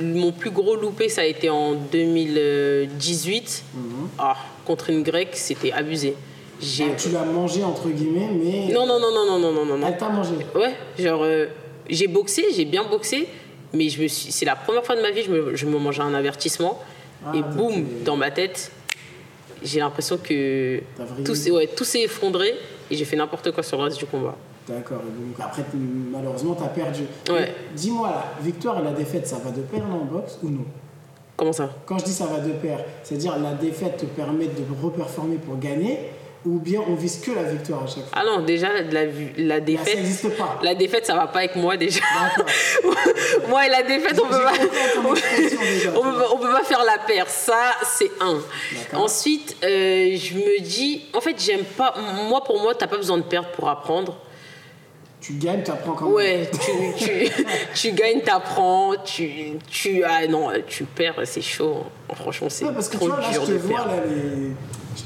[0.00, 3.64] Mon plus gros loupé, ça a été en 2018.
[3.76, 3.80] Mm-hmm.
[4.20, 6.14] Ah, contre une grecque, c'était abusé.
[6.62, 8.72] Ah, tu l'as mangé entre guillemets, mais.
[8.72, 9.86] Non, non, non, non, non, non, non, non.
[9.86, 10.36] Elle t'a mangé.
[10.54, 11.46] Ouais, genre, euh,
[11.88, 13.28] j'ai boxé, j'ai bien boxé,
[13.72, 15.78] mais je me suis, c'est la première fois de ma vie, je me, je me
[15.78, 16.78] mangeais un avertissement.
[17.26, 18.70] Ah, et boum, dans ma tête,
[19.64, 20.80] j'ai l'impression que
[21.24, 22.54] tout s'est, ouais, effondré
[22.90, 24.36] et j'ai fait n'importe quoi sur le reste du combat.
[24.68, 24.98] D'accord.
[24.98, 25.62] Donc après,
[26.12, 27.02] malheureusement, tu as perdu.
[27.30, 27.52] Ouais.
[27.74, 30.64] Dis-moi, la victoire et la défaite, ça va de pair en boxe ou non?
[31.36, 31.70] Comment ça?
[31.84, 35.58] Quand je dis ça va de pair, c'est-à-dire la défaite te permet de reperformer pour
[35.58, 35.98] gagner
[36.46, 39.04] ou bien on vise que la victoire à chaque fois Ah non, déjà, la,
[39.38, 39.88] la défaite.
[39.88, 40.58] ça n'existe pas.
[40.62, 42.00] La défaite, ça va pas avec moi déjà.
[43.48, 44.52] moi et la défaite, on peut pas.
[45.96, 47.28] on, peut, on peut pas faire la paire.
[47.28, 48.40] Ça, c'est un.
[48.92, 51.94] Ensuite, euh, je me dis, en fait, j'aime pas.
[52.28, 54.18] Moi, pour moi, t'as pas besoin de perdre pour apprendre.
[55.22, 56.14] Tu gagnes, tu apprends quand même.
[56.14, 60.04] Ouais, tu, tu, tu gagnes, tu apprends, tu, tu.
[60.04, 61.84] Ah non, tu perds, c'est chaud.
[62.14, 64.50] Franchement, c'est trop que tu vois, là, je te vois, là, les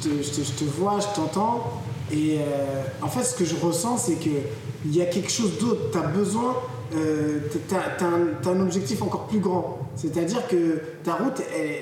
[0.02, 1.64] je te, je te, je te vois, je t'entends.
[2.12, 4.42] Et euh, en fait, ce que je ressens, c'est qu'il
[4.90, 5.90] y a quelque chose d'autre.
[5.92, 6.56] Tu as besoin,
[6.94, 9.78] euh, tu as, un, un, objectif encore plus grand.
[9.94, 11.38] C'est-à-dire que ta route,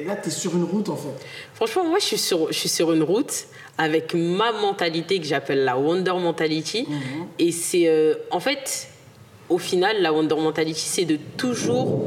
[0.07, 1.15] là, tu es sur une route en fait.
[1.55, 3.47] Franchement, moi, je suis sur, je suis sur une route
[3.79, 6.87] avec ma mentalité que j'appelle la Wonder Mentality.
[6.89, 7.27] Mhm.
[7.39, 8.89] Et c'est, euh, en fait,
[9.49, 12.07] au final, la Wonder Mentality, c'est de toujours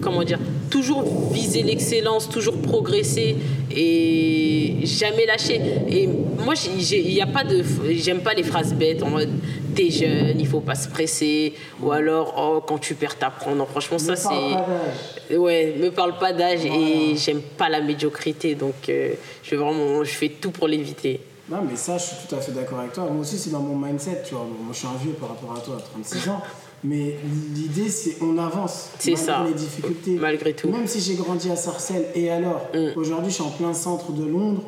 [0.00, 0.38] comment dire,
[0.70, 3.36] toujours viser l'excellence, toujours progresser
[3.74, 5.60] et jamais lâcher.
[5.88, 6.08] Et
[6.44, 7.62] moi, il y a pas de,
[7.92, 9.30] j'aime pas les phrases bêtes en mode
[9.74, 13.54] t'es jeune, il faut pas se presser, ou alors oh quand tu perds t'apprends.
[13.54, 18.88] Non, franchement ça c'est, ouais, me parle pas d'âge et j'aime pas la médiocrité, donc
[18.88, 21.20] euh, je vraiment, je fais tout pour l'éviter.
[21.48, 23.04] Non, mais ça, je suis tout à fait d'accord avec toi.
[23.04, 24.44] Moi aussi, c'est dans mon mindset, tu vois.
[24.44, 26.40] Moi, je suis un vieux par rapport à toi, 36 ans.
[26.84, 27.16] Mais
[27.54, 28.90] l'idée, c'est on avance.
[28.98, 29.44] C'est ça.
[29.46, 30.12] les difficultés.
[30.12, 30.68] Malgré tout.
[30.68, 32.96] Même si j'ai grandi à Sarcelles, et alors mm.
[32.96, 34.62] Aujourd'hui, je suis en plein centre de Londres.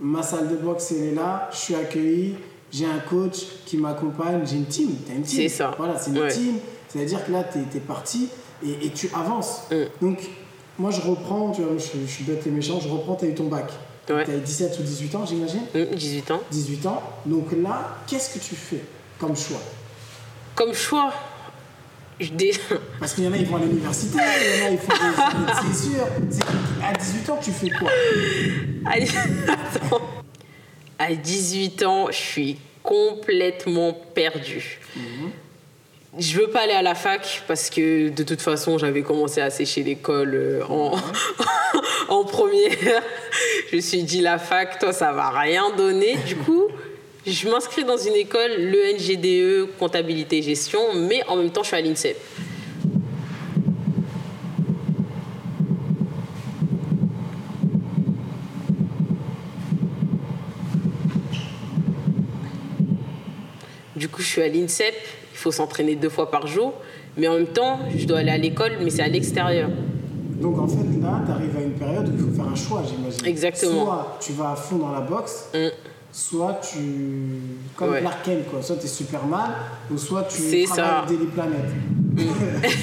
[0.00, 1.50] Ma salle de boxe, elle est là.
[1.52, 2.36] Je suis accueilli.
[2.72, 4.42] J'ai un coach qui m'accompagne.
[4.46, 4.90] J'ai une team.
[5.06, 5.42] T'as une team.
[5.42, 5.74] C'est ça.
[5.76, 6.54] Voilà, c'est une team.
[6.88, 8.28] C'est-à-dire que là, tu es, parti
[8.64, 9.64] et, et, tu avances.
[9.70, 10.06] Mm.
[10.06, 10.18] Donc,
[10.78, 11.50] moi, je reprends.
[11.50, 12.80] Tu vois, je, je suis bête et méchant.
[12.80, 13.70] Je reprends, tu as eu ton bac.
[14.08, 14.24] Ouais.
[14.24, 16.40] Tu as 17 ou 18 ans, j'imagine 18 mm, ans.
[16.50, 17.02] 18 ans.
[17.26, 18.82] Donc là, qu'est-ce que tu fais
[19.18, 19.60] comme choix?
[20.54, 21.12] Comme choix?
[22.98, 24.88] Parce qu'il y en a, ils vont à l'université, il y en a, ils font
[24.88, 26.06] des c'est sûr.
[26.82, 27.90] À 18 ans, tu fais quoi?
[30.98, 34.80] À 18 ans, je suis complètement perdue.
[34.94, 35.30] Je mhm.
[36.18, 39.50] Je veux pas aller à la fac parce que de toute façon, j'avais commencé à
[39.50, 40.96] sécher l'école euh, en,
[42.08, 43.02] en première.
[43.70, 46.16] Je me suis dit, la fac, toi, ça va rien donner.
[46.26, 46.64] Du coup,
[47.32, 51.68] je m'inscris dans une école, le NGDE, comptabilité et gestion, mais en même temps, je
[51.68, 52.16] suis à l'INSEP.
[63.96, 64.94] Du coup, je suis à l'INSEP,
[65.32, 66.72] il faut s'entraîner deux fois par jour,
[67.16, 69.68] mais en même temps, je dois aller à l'école, mais c'est à l'extérieur.
[70.40, 72.82] Donc en fait, là, tu arrives à une période où il faut faire un choix,
[72.88, 73.26] j'imagine.
[73.26, 73.84] Exactement.
[73.84, 75.68] Soit tu vas à fond dans la boxe, mm
[76.18, 76.80] soit tu.
[77.76, 78.62] Comme Clark Kent, quoi.
[78.62, 79.52] Soit tu es Superman,
[79.90, 81.70] ou soit tu travailles des planètes.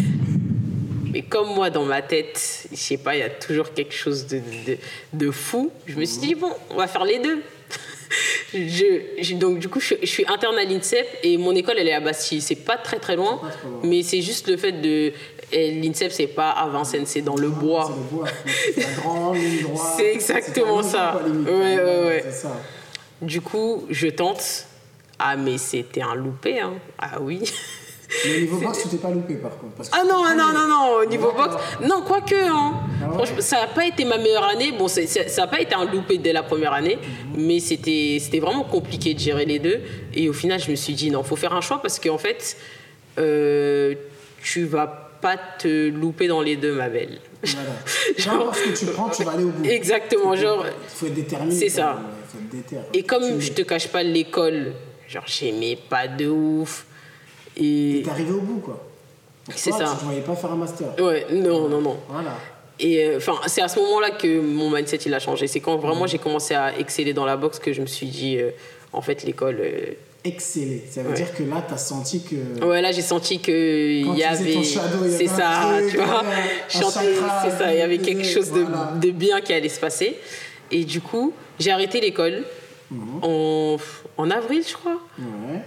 [1.12, 4.28] Mais comme moi, dans ma tête, je sais pas, il y a toujours quelque chose
[4.28, 4.78] de, de,
[5.14, 5.72] de, fou.
[5.86, 7.42] Je me suis dit, bon, on va faire les deux.
[8.54, 12.02] je, donc, du coup, je, suis interne à l'INSEP et mon école, elle est à
[12.02, 12.42] Bastille.
[12.42, 13.40] C'est pas très très loin,
[13.84, 15.14] mais c'est juste le fait de.
[15.54, 17.86] L'INSEP, c'est pas à Vincennes, c'est dans le bois.
[17.88, 18.28] C'est le bois.
[18.74, 19.94] C'est la grande ligne droite.
[19.98, 21.22] C'est exactement ça.
[21.24, 22.22] Ouais, ouais, ouais.
[22.26, 22.62] C'est ça.
[23.26, 24.68] Du coup, je tente.
[25.18, 26.74] Ah, mais c'était un loupé, hein.
[27.00, 27.42] Ah oui.
[28.26, 29.90] Mais au niveau boxe, tu t'es pas loupé par contre.
[29.92, 32.74] ah non, non, non, non, au niveau boxe, non, quoique, hein.
[33.02, 34.74] Ah ça n'a pas été ma meilleure année.
[34.78, 37.46] Bon, ça n'a pas été un loupé dès la première année, mhm.
[37.46, 39.82] mais c'était vraiment compliqué de gérer les deux.
[40.14, 42.58] Et au final, je me suis dit, non, faut faire un choix parce qu'en fait,
[43.18, 43.96] euh,
[44.44, 47.18] tu vas pas te louper dans les deux, ma belle.
[47.44, 47.70] Voilà.
[48.18, 49.66] Genre, ce que tu prends, tu vas aller au bout.
[49.66, 50.64] Exactement, genre.
[50.68, 51.56] Il faut être déterminé.
[51.56, 51.96] C'est ça.
[51.98, 52.98] quand même, faut être déter.
[53.00, 54.74] Et comme je te cache pas l'école,
[55.08, 56.86] genre j'aimais pas de ouf.
[57.58, 58.84] Et T'es arrivé au bout, quoi.
[59.56, 59.86] C'est ça.
[59.98, 60.88] Tu ne voyais pas faire un master.
[61.00, 61.98] ouais, non, non, non.
[62.08, 62.36] Voilà.
[62.80, 65.48] Et euh, enfin, c'est à ce moment-là que mon mindset il a changé.
[65.48, 68.38] C'est quand vraiment j'ai commencé à exceller dans la boxe que je me suis dit,
[68.38, 68.52] euh,
[68.94, 69.58] en fait, l'école.
[69.60, 69.94] euh,
[70.26, 70.84] Exceller.
[70.90, 71.16] Ça veut Ouais.
[71.16, 72.66] dire que là, tu as senti que.
[72.66, 74.64] Ouais, là j'ai senti que Quand il y avait,
[75.10, 76.24] c'est ça, truc, tu vois,
[76.68, 78.94] chakra c'est ça, il y avait quelque chose de, voilà.
[79.00, 80.18] de bien qui allait se passer.
[80.72, 82.44] Et du coup, j'ai arrêté l'école
[82.92, 83.20] Mhm.
[83.24, 83.78] en,
[84.18, 85.00] en avril, je crois.
[85.20, 85.60] Ouais.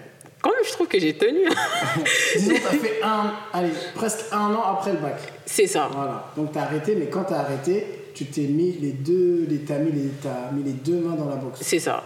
[0.42, 1.40] Quand même, je trouve que j'ai tenu.
[2.37, 5.18] Disons, tu as fait un, allez, presque un an après le bac.
[5.47, 5.88] c'est ça.
[5.92, 6.31] Voilà.
[6.37, 9.59] Donc, tu as arrêté, mais quand tu as arrêté, tu t'es mis les deux, les,
[9.59, 11.59] t'as mis, les, t'as mis les deux mains dans la boxe.
[11.62, 12.03] C'est ça.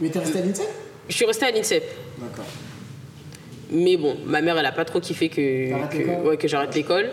[0.00, 0.68] Mais tu es resté à l'INSEP?
[1.08, 1.84] Je suis restée à l'INSEP.
[2.18, 2.44] D'accord.
[3.70, 6.74] Mais bon, ma mère, elle a pas trop kiffé que, que, l'école ouais, que j'arrête
[6.74, 7.10] l'école.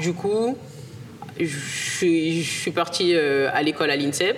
[0.00, 0.56] Du coup,
[1.38, 4.36] je suis, je suis partie euh, à l'école à l'INSEP.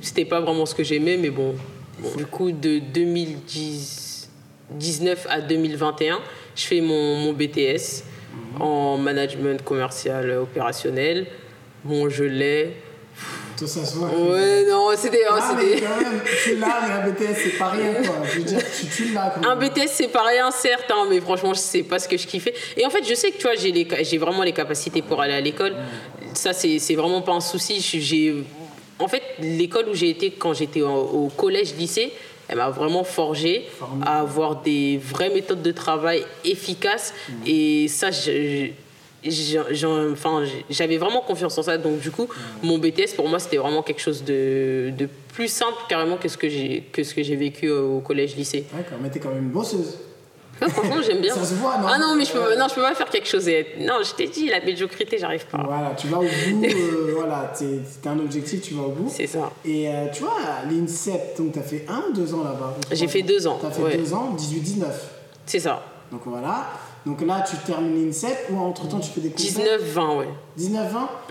[0.00, 1.54] C'était pas vraiment ce que j'aimais, mais bon.
[1.98, 6.20] Bon, Du coup, de 2019 à 2021,
[6.54, 8.04] je fais mon, mon BTS
[8.58, 11.26] en management commercial opérationnel.
[11.84, 12.76] Bon, je l'ai.
[13.66, 14.08] Ça se voit.
[14.08, 15.24] Ouais, non, c'était.
[15.30, 18.16] oh, Ah, mais c'était- quand même, tu l'as, mais un BTS, c'est pas rien, quoi.
[18.32, 19.56] Je veux dire, tu, tu l'as quand Un.
[19.56, 22.54] BTS, c'est pas rien, certes, hein, mais franchement, c'est pas ce que je kiffais.
[22.76, 25.20] Et en fait, je sais que tu vois, j'ai, les, j'ai vraiment les capacités pour
[25.20, 25.74] aller à l'école.
[26.34, 27.80] Ça, c'est, c'est vraiment pas un souci.
[27.80, 28.34] J'ai,
[28.98, 32.12] en fait, l'école où j'ai été quand j'étais au, au collège, lycée,
[32.48, 33.68] elle m'a vraiment forgé
[34.04, 37.14] à avoir des vraies méthodes de travail efficaces.
[37.46, 38.68] Et ça, je-
[39.24, 41.78] j'avais vraiment confiance en ça.
[41.78, 42.28] Donc, du coup,
[42.62, 46.36] mon BTS, pour moi, c'était vraiment quelque chose de, de plus simple carrément que ce
[46.36, 48.64] que j'ai, vécu au collège, lycée.
[48.74, 49.98] D'accord, mais t'es quand même une bosseuse.
[50.60, 51.34] Ouais, franchement, j'aime bien.
[51.36, 53.28] Ça se voit, non Ah non, mais je peux, non, je peux pas faire quelque
[53.28, 53.48] chose.
[53.48, 55.62] et Non, je t'ai dit, la médiocrité, j'arrive pas.
[55.64, 57.52] Voilà, tu vas au bout, euh, voilà,
[58.02, 59.10] t'as un objectif, tu vas au bout.
[59.10, 59.50] C'est ça.
[59.64, 60.36] Et euh, tu vois,
[60.70, 63.82] l'INSEP, donc t'as fait un ou deux ans là-bas J'ai fait deux ans, T'as fait
[63.82, 63.96] ouais.
[63.96, 64.84] deux ans, 18-19.
[65.46, 65.82] C'est ça.
[66.12, 66.66] Donc voilà.
[67.06, 70.28] Donc là, tu termines l'INSEP ou entre temps tu fais des compètes 19-20, ouais.
[70.58, 70.80] 19-20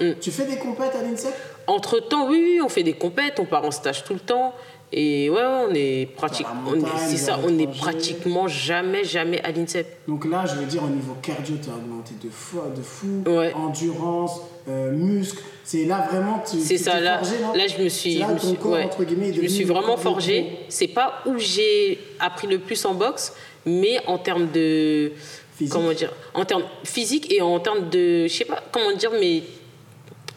[0.02, 0.14] Mm.
[0.20, 1.34] Tu fais des compètes à l'INSEP?
[1.68, 4.54] Entre temps, oui, oui, on fait des compètes, on part en stage tout le temps.
[4.92, 6.56] Et ouais, on est pratiquement.
[6.66, 9.86] La montagne, C'est ça, on est pratiquement jamais, jamais à l'INSEP.
[10.08, 13.24] Donc là, je veux dire, au niveau cardio, tu as augmenté de fou, de fou
[13.28, 13.54] Ouais.
[13.54, 15.44] endurance, euh, muscle.
[15.64, 17.54] C'est là vraiment, tu C'est ça, là, forgé, non?
[17.54, 19.98] là je me suis, là je me suis, corps, ouais, est je me suis vraiment
[19.98, 20.58] forgé.
[20.70, 23.34] C'est pas où j'ai appris le plus en boxe,
[23.68, 25.12] mais en termes de
[25.60, 25.72] Physique.
[25.74, 29.44] comment dire, en termes physiques et en termes de, je sais pas comment dire, mais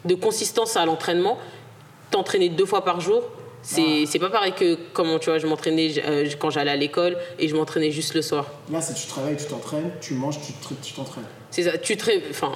[0.05, 1.39] de consistance à l'entraînement.
[2.11, 3.23] T'entraîner deux fois par jour,
[3.63, 4.19] c'est Ah.
[4.19, 7.55] pas pareil que comment tu vois, je m'entraînais euh, quand j'allais à l'école et je
[7.55, 8.45] m'entraînais juste le soir.
[8.71, 11.23] Là, c'est tu travailles, tu t'entraînes, tu manges, tu te- tu t'entraînes.
[11.49, 11.77] C'est ça.
[11.77, 11.97] Tu
[12.29, 12.51] enfin,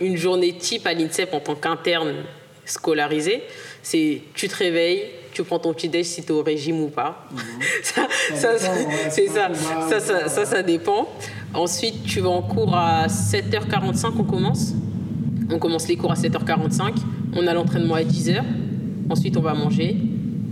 [0.00, 2.24] une journée type à l'INSEP en tant qu'interne
[2.68, 3.42] scolarisé,
[3.82, 5.02] c'est tu te réveilles,
[5.32, 7.26] tu prends ton petit déj si tu es au régime ou pas.
[7.82, 8.70] ça, Ça ça,
[9.10, 9.48] c'est ça.
[9.88, 10.28] Ça, ça, voilà.
[10.28, 11.08] ça, ça dépend.
[11.54, 14.72] Ensuite, tu vas en cours à 7h45, on commence.
[15.50, 16.94] On commence les cours à 7h45.
[17.34, 18.42] On a l'entraînement à 10h.
[19.10, 19.96] Ensuite, on va manger.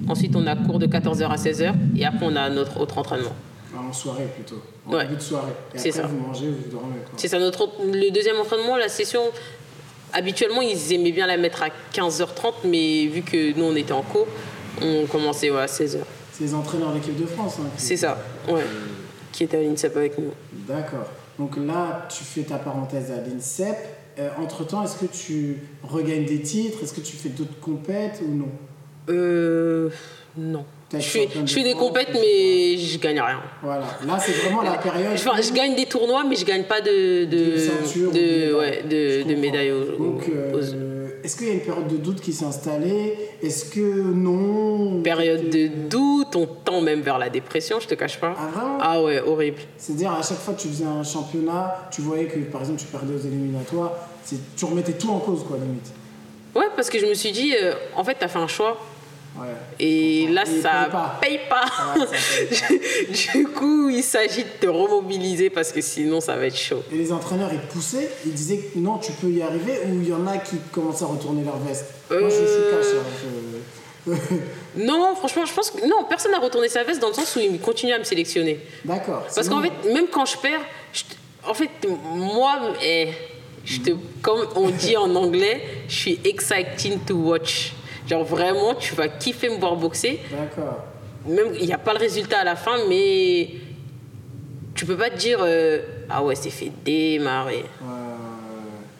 [0.09, 1.74] Ensuite, on a cours de 14h à 16h.
[1.98, 3.33] Et après, on a notre autre entraînement.
[3.74, 4.62] Enfin, en soirée plutôt.
[4.87, 5.02] En Ouais.
[5.05, 5.52] début de soirée.
[5.74, 6.02] Et après, ça.
[6.07, 6.94] vous mangez, vous dormez.
[7.05, 7.12] Quoi.
[7.16, 9.20] C'est ça, notre, le deuxième entraînement, la session,
[10.12, 14.03] habituellement, ils aimaient bien la mettre à 15h30, mais vu que nous, on était en
[14.03, 14.27] cours,
[14.81, 15.99] on commençait ouais, à 16h.
[16.33, 17.57] C'est les entraîneurs de l'équipe de France.
[17.61, 18.64] hein, C'est ça, ouais.
[19.33, 20.33] Qui était à l'INSEP avec nous.
[20.53, 21.07] D'accord.
[21.38, 23.77] Donc là, tu fais ta parenthèse à l'INSEP.
[24.19, 26.79] Euh, entre-temps, est-ce que tu regagnes des titres?
[26.83, 28.49] Est-ce que tu fais d'autres compètes ou non?
[29.11, 29.90] Euh.
[30.37, 30.64] Non.
[30.92, 33.40] Je fais, je des compètes, mais je gagne rien.
[33.62, 33.87] Voilà.
[34.07, 35.12] Là, c'est vraiment la période.
[35.14, 38.83] Enfin, je gagne des tournois, mais je gagne pas de, de, de ceinture de, ouais,
[38.88, 42.20] de, de médailles aux, Donc, aux- euh, est-ce qu'il y a une période de doute
[42.20, 43.18] qui s'est installée?
[43.42, 45.03] Est-ce que non?
[45.03, 48.37] Période de doute, on tend même vers la dépression, je te cache pas.
[48.38, 48.79] Ah, vraiment?
[48.81, 49.59] Ah ouais, horrible.
[49.77, 52.87] C'est-à-dire, à chaque fois que tu faisais un championnat, tu voyais que, par exemple, tu
[52.87, 53.92] perdais aux éliminatoires,
[54.57, 55.90] tu remettais tout en cause, quoi, limite.
[56.55, 58.79] Ouais, parce que je me suis dit, euh, en fait, t'as fait un choix.
[59.38, 59.49] Ouais.
[59.79, 61.18] Et là, Et ça paye pas.
[61.20, 61.99] paye pas.
[62.01, 62.07] Ouais,
[62.51, 63.09] ça paye
[63.42, 66.83] du coup, il s'agit de te remobiliser parce que sinon, ça va être chaud.
[66.92, 70.09] Et les entraîneurs, ils poussaient, ils disaient que non, tu peux y arriver, ou il
[70.09, 71.87] y en a qui commençaient à retourner leur veste?
[72.11, 72.87] Moi, je suis Euh, cash.
[72.94, 73.03] hein,
[74.07, 77.35] je- Non, franchement, je pense que non, personne n'a retourné sa veste dans le sens
[77.37, 78.61] où il continue à me sélectionner.
[78.85, 79.22] D'accord.
[79.35, 80.61] Parce qu'en fait, même quand je perds,
[80.92, 81.03] je
[81.49, 81.70] en fait,
[82.14, 83.09] moi, eh,
[83.64, 83.90] je te,
[84.22, 87.72] comme on dit en anglais, je suis exciting to watch.
[88.07, 90.21] Genre vraiment, tu vas kiffer me voir boxer.
[90.31, 90.85] D'accord.
[91.27, 93.51] Même il n'y a pas le résultat à la fin, mais
[94.75, 97.64] tu peux pas te dire euh, ah ouais, c'est fait démarrer.
[97.83, 97.88] Ouais,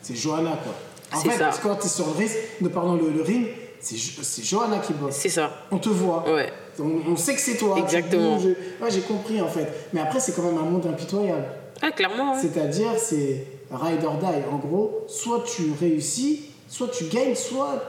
[0.03, 0.75] c'est Johanna, quoi.
[1.19, 1.51] En fait, ça.
[1.63, 3.47] quand tu es sur le, risque, de, pardon, le, le ring,
[3.81, 5.15] c'est Jo- c'est Johanna qui bosse.
[5.15, 5.53] C'est ça.
[5.71, 6.25] On te voit.
[6.29, 6.53] Ouais.
[6.81, 7.77] On, on sait que c'est toi.
[7.79, 8.37] Exactement.
[8.39, 9.67] Ouais, j'ai compris en fait.
[9.93, 11.45] Mais après, c'est quand même un monde impitoyable.
[11.81, 12.41] Ah, clairement, ouais.
[12.41, 14.45] C'est-à-dire, c'est ride or die.
[14.53, 17.89] En gros, soit tu réussis, soit tu gagnes, soit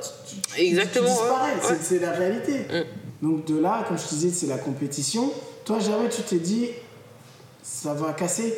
[0.56, 1.52] tu, Exactement, tu disparais.
[1.54, 1.60] ouais.
[1.62, 1.78] C'est- Ouais.
[1.82, 2.54] C'est la réalité.
[2.60, 3.28] Mm.
[3.28, 5.32] Donc de là, comme je te disais, c'est la compétition.
[5.66, 6.70] Toi, jamais tu t'es dit,
[7.64, 8.54] ça va casser?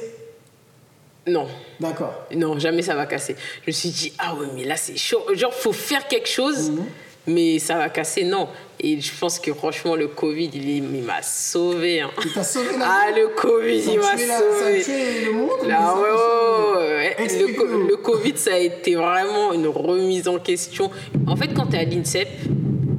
[1.27, 1.47] Non.
[1.79, 2.13] D'accord.
[2.35, 3.35] Non, jamais ça va casser.
[3.63, 5.21] Je me suis dit, ah ouais, mais là, c'est chaud.
[5.33, 6.85] Genre, faut faire quelque chose, Mhm.
[7.27, 8.47] mais ça va casser, non.
[8.81, 11.99] Et je pense que franchement, le Covid, il, m'a sauvé.
[12.01, 12.11] hein.
[12.23, 15.25] Il t'a sauvé la Ah, le Covid, il m'a ça a sauvé.
[15.25, 17.47] le monde, Là, ça a ouais, tué- ouais, ouais, ouais.
[17.47, 20.89] Le, co- le Covid, ça a été vraiment une remise en question.
[21.27, 22.29] En fait, quand tu es à l'INSEP,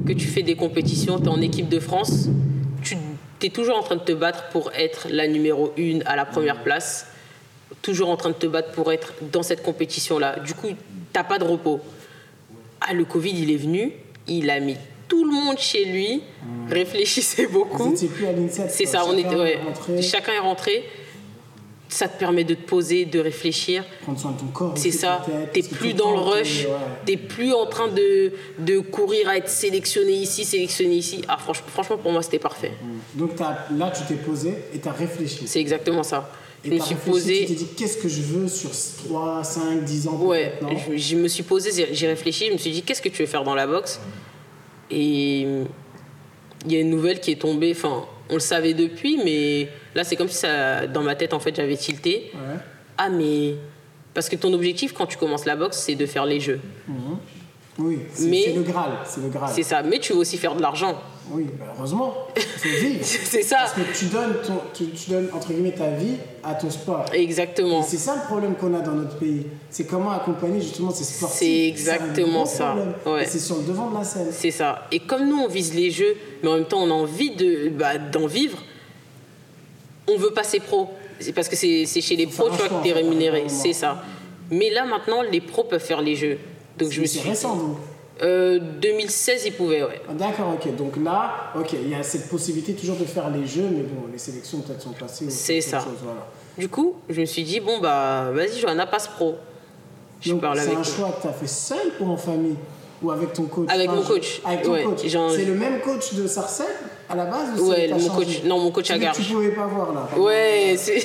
[0.05, 2.27] que tu fais des compétitions, tu es en équipe de France,
[2.83, 2.95] tu
[3.47, 6.61] es toujours en train de te battre pour être la numéro une à la première
[6.61, 7.07] place,
[7.81, 10.37] toujours en train de te battre pour être dans cette compétition-là.
[10.45, 10.67] Du coup,
[11.11, 11.79] t'as pas de repos.
[12.81, 13.93] Ah, le Covid, il est venu,
[14.27, 14.77] il a mis
[15.11, 16.21] tout le monde chez lui,
[16.69, 17.93] réfléchissez Vous beaucoup.
[18.69, 19.59] C'est ça, on est, ouais.
[19.97, 20.83] est chacun est rentré.
[21.89, 23.83] Ça te permet de te poser, de réfléchir.
[24.03, 24.73] prendre soin de ton corps.
[24.77, 26.65] C'est ça, t'es plus dans le temps, t'es- rush,
[27.05, 27.17] ouais.
[27.17, 31.21] plus en train de, de courir à être sélectionné ici, sélectionné ici.
[31.27, 32.71] Ah, franchement, franchement pour moi, c'était parfait.
[33.15, 35.41] Donc t'as- là, tu t'es posé et tu as réfléchi.
[35.45, 36.31] C'est exactement ça.
[36.63, 37.55] Je Et me t'as suis réfléchi, Tu t'es posé.
[37.55, 38.69] dit, qu'est-ce que je veux sur
[39.05, 40.53] 3, 5, 10 ans Ouais,
[40.89, 43.27] je, je me suis posé, j'ai réfléchi, je me suis dit, qu'est-ce que tu veux
[43.27, 43.99] faire dans la boxe?
[44.91, 45.41] Et
[46.65, 50.03] il y a une nouvelle qui est tombée, enfin, on le savait depuis, mais là,
[50.03, 52.31] c'est comme si ça, dans ma tête, en fait, j'avais tilté.
[52.33, 52.59] Ouais.
[52.97, 53.55] Ah, mais.
[54.13, 56.59] Parce que ton objectif, quand tu commences la boxe, c'est de faire les jeux.
[57.79, 58.91] Oui, c'est le Graal.
[59.05, 59.49] C'est le Graal.
[59.53, 59.81] C'est ça.
[59.81, 60.95] Mais tu veux aussi faire de l'argent.
[61.31, 62.13] Oui, bah, heureusement.
[62.57, 63.57] C'est ça.
[63.59, 67.05] Parce que tu donnes, ton, tu, tu donnes, entre guillemets, ta vie à ton sport.
[67.13, 67.81] Exactement.
[67.81, 69.47] C'est ça le problème qu'on a dans notre pays.
[69.69, 71.39] C'est comment accompagner justement ces sportifs.
[71.39, 72.75] C'est exactement ça.
[73.05, 73.25] Ouais.
[73.25, 74.27] C'est sur le devant de la scène.
[74.31, 74.87] C'est ça.
[74.91, 77.69] Et comme nous, on vise les jeux, mais en même temps, on a envie de,
[77.69, 78.57] bah, d'en vivre,
[80.09, 80.89] on veut passer pro.
[81.19, 83.45] C'est parce que c'est, chez les pros, tu vois, que tu es rémunéré.
[83.47, 84.03] C'est ça.
[84.49, 86.37] Mais là, maintenant, les pros peuvent faire les jeux.
[86.77, 87.29] Donc je me C'est suis.
[87.29, 87.77] récent donc.
[88.23, 89.99] Euh, 2016, ils pouvaient, ouais.
[90.07, 90.75] Ah, D'accord, ok.
[90.75, 94.03] Donc là, ok, il y a cette possibilité toujours de faire les jeux, mais bon,
[94.11, 95.29] les sélections peut-être sont passées.
[95.29, 95.79] C'est ça.
[95.79, 96.27] chose, voilà.
[96.57, 99.35] Du coup, je me suis dit, bon, bah, vas-y, Johanna, passe pro.
[100.21, 100.83] Je Donc parle c'est avec un eux.
[100.83, 102.55] choix que tu as fait seul ou en famille?
[103.01, 103.67] Ou avec ton coach?
[103.71, 104.99] Avec mon coach, Avec ton ouais, coach.
[105.01, 106.67] C'est le même coach de Sarcelles?
[107.11, 109.15] À la base ou Ouais, mon coach- non, mon coach à Celui que.
[109.15, 110.09] Tu pouvais pas voir là.
[110.17, 110.99] Ouais, c'est,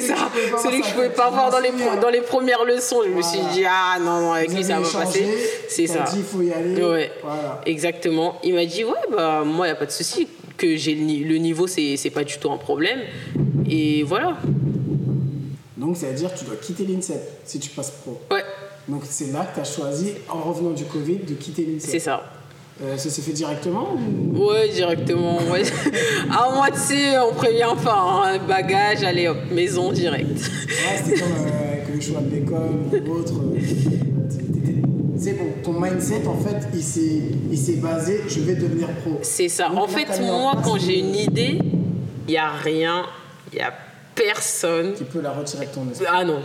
[0.00, 0.14] ça.
[0.62, 3.00] Celui que je pouvais pas voir dans les, dans les premières leçons.
[3.04, 5.26] Je me suis dit, ah non, non, avec lui, ça va pas passer.
[5.68, 6.04] C'est ça.
[6.10, 6.82] dit il faut y aller.
[6.82, 7.12] Ouais.
[7.22, 7.60] Voilà.
[7.66, 8.36] Exactement.
[8.44, 10.28] Il m'a dit, ouais, bah, moi, il n'y a pas de souci.
[10.56, 12.98] Que j'ai le, ni- le niveau, c'est, c'est pas du tout un problème.
[13.70, 14.36] Et voilà.
[15.76, 18.20] Donc ça veut dire que tu dois quitter l'INSEP si tu passes pro.
[18.32, 18.42] Ouais,
[18.88, 21.90] Donc c'est là que tu as choisi, en revenant du Covid, de quitter l'INSEP.
[21.90, 22.24] c'est ça.
[22.80, 24.46] Euh, ça s'est fait directement ou...
[24.50, 25.38] Ouais, directement.
[25.50, 25.62] Ouais.
[26.28, 27.98] moi, tu sais, on prévient pas.
[27.98, 28.38] Hein.
[28.46, 30.28] Bagage, allez hop, maison direct.
[30.30, 33.32] Ouais, c'était comme euh, avec le choix de l'école ou autre.
[33.34, 33.58] euh,
[35.18, 39.18] C'est bon, ton mindset en fait, il s'est, basé, je vais devenir pro.
[39.22, 39.68] C'est ça.
[39.70, 41.58] Donc En fait, en moi, quand j'ai une idée,
[42.28, 43.06] il n'y a rien,
[43.52, 43.72] il n'y a
[44.18, 44.94] personne.
[44.96, 46.06] Tu peux la retirer de ton esprit.
[46.10, 46.40] Ah non.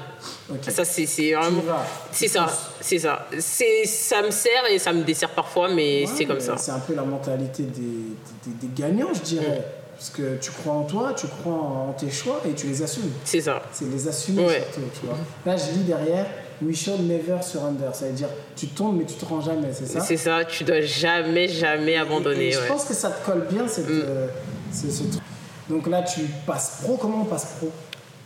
[0.69, 1.61] Ça, c'est c'est vraiment.
[1.61, 1.85] Tu y vas.
[2.11, 2.47] C'est ça,
[2.81, 3.27] c'est ça.
[3.39, 6.57] C'est- Ça me sert et ça me dessert parfois, mais Ouais, c'est comme mais ça.
[6.57, 9.65] C'est un peu la mentalité des, des- des gagnants, je dirais.
[9.95, 13.11] Parce que tu crois en toi, tu crois en tes choix et tu les assumes.
[13.23, 13.61] C'est ça.
[13.71, 14.63] C'est les assumer Ouais.
[14.73, 15.17] surtout, tu vois.
[15.45, 16.25] Là, je lis derrière,
[16.61, 17.85] we shall never surrender.
[17.93, 20.01] Ça veut dire, tu tombes mais tu te rends jamais, c'est ça?
[20.01, 22.47] C'est ça, tu dois jamais, jamais abandonner.
[22.47, 22.65] et je ouais.
[22.65, 22.67] Mm.
[22.69, 24.27] pense que ça te colle bien, cette, euh,
[24.73, 25.21] ce, ce truc.
[25.69, 26.97] Donc là, tu passes pro.
[26.97, 27.71] Comment on passe pro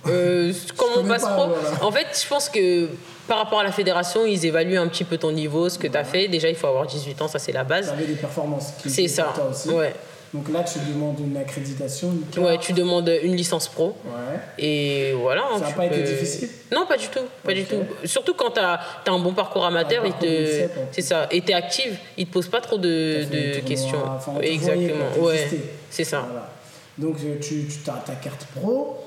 [0.08, 1.84] Euh, comment on passe pas, pro voilà.
[1.86, 2.88] En fait, je pense que
[3.28, 5.97] par rapport à la fédération, ils évaluent un petit peu ton niveau, ce que tu
[5.97, 6.28] as fait.
[6.28, 7.89] Déjà, il faut avoir 18 ans, ça c'est la Tu base.
[7.89, 9.32] avais des performances C'est ça.
[9.36, 9.69] toi aussi.
[9.69, 9.93] Ouais.
[10.34, 12.45] Donc là, tu demandes une accréditation, une carte.
[12.45, 13.95] Ouais, tu demandes une licence pro.
[14.06, 14.39] Ouais.
[14.60, 15.43] Et voilà.
[15.43, 17.21] hein, Ça a tu pas été difficile Non, pas du tout.
[17.45, 17.82] Pas du tout.
[18.04, 20.67] Surtout quand tu as, un bon parcours amateur, il te...
[20.91, 21.28] C'est ça.
[21.32, 24.02] Et tu es active, ils te posent pas trop de, de questions.
[24.06, 25.06] enfin, Exactement.
[25.19, 25.47] Ouais.
[25.89, 26.26] C'est ça.
[26.30, 26.50] Voilà.
[26.97, 28.97] Donc euh, tu, tu as ta carte pro.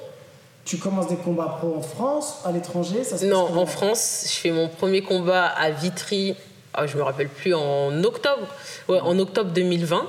[0.64, 4.33] Tu commences des combats pro en France, à l'étranger ça se Non, en France, je
[4.35, 6.37] fais mon premier combat à Vitry,
[6.74, 8.46] ah, je me rappelle plus, en octobre.
[8.88, 10.06] Ouais, en octobre 2020.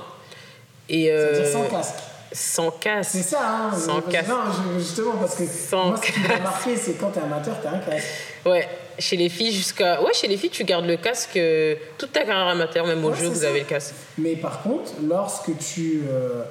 [0.90, 1.94] Et euh, sans casque.
[2.32, 3.10] sans casque.
[3.12, 4.28] C'est ça, hein Sans parce- casque.
[4.28, 7.70] Non, justement, parce que Sans moi, ce qui m'a marqué, c'est quand t'es amateur, t'as
[7.70, 8.06] un casque.
[8.44, 10.02] Ouais, chez les filles jusqu'à.
[10.02, 13.12] Ouais, chez les filles, tu gardes le casque euh, toute ta carrière amateur, même au
[13.14, 13.48] jeu, vous ça.
[13.48, 13.94] avez le casque.
[14.18, 16.42] Mais par contre, lorsque tu euh,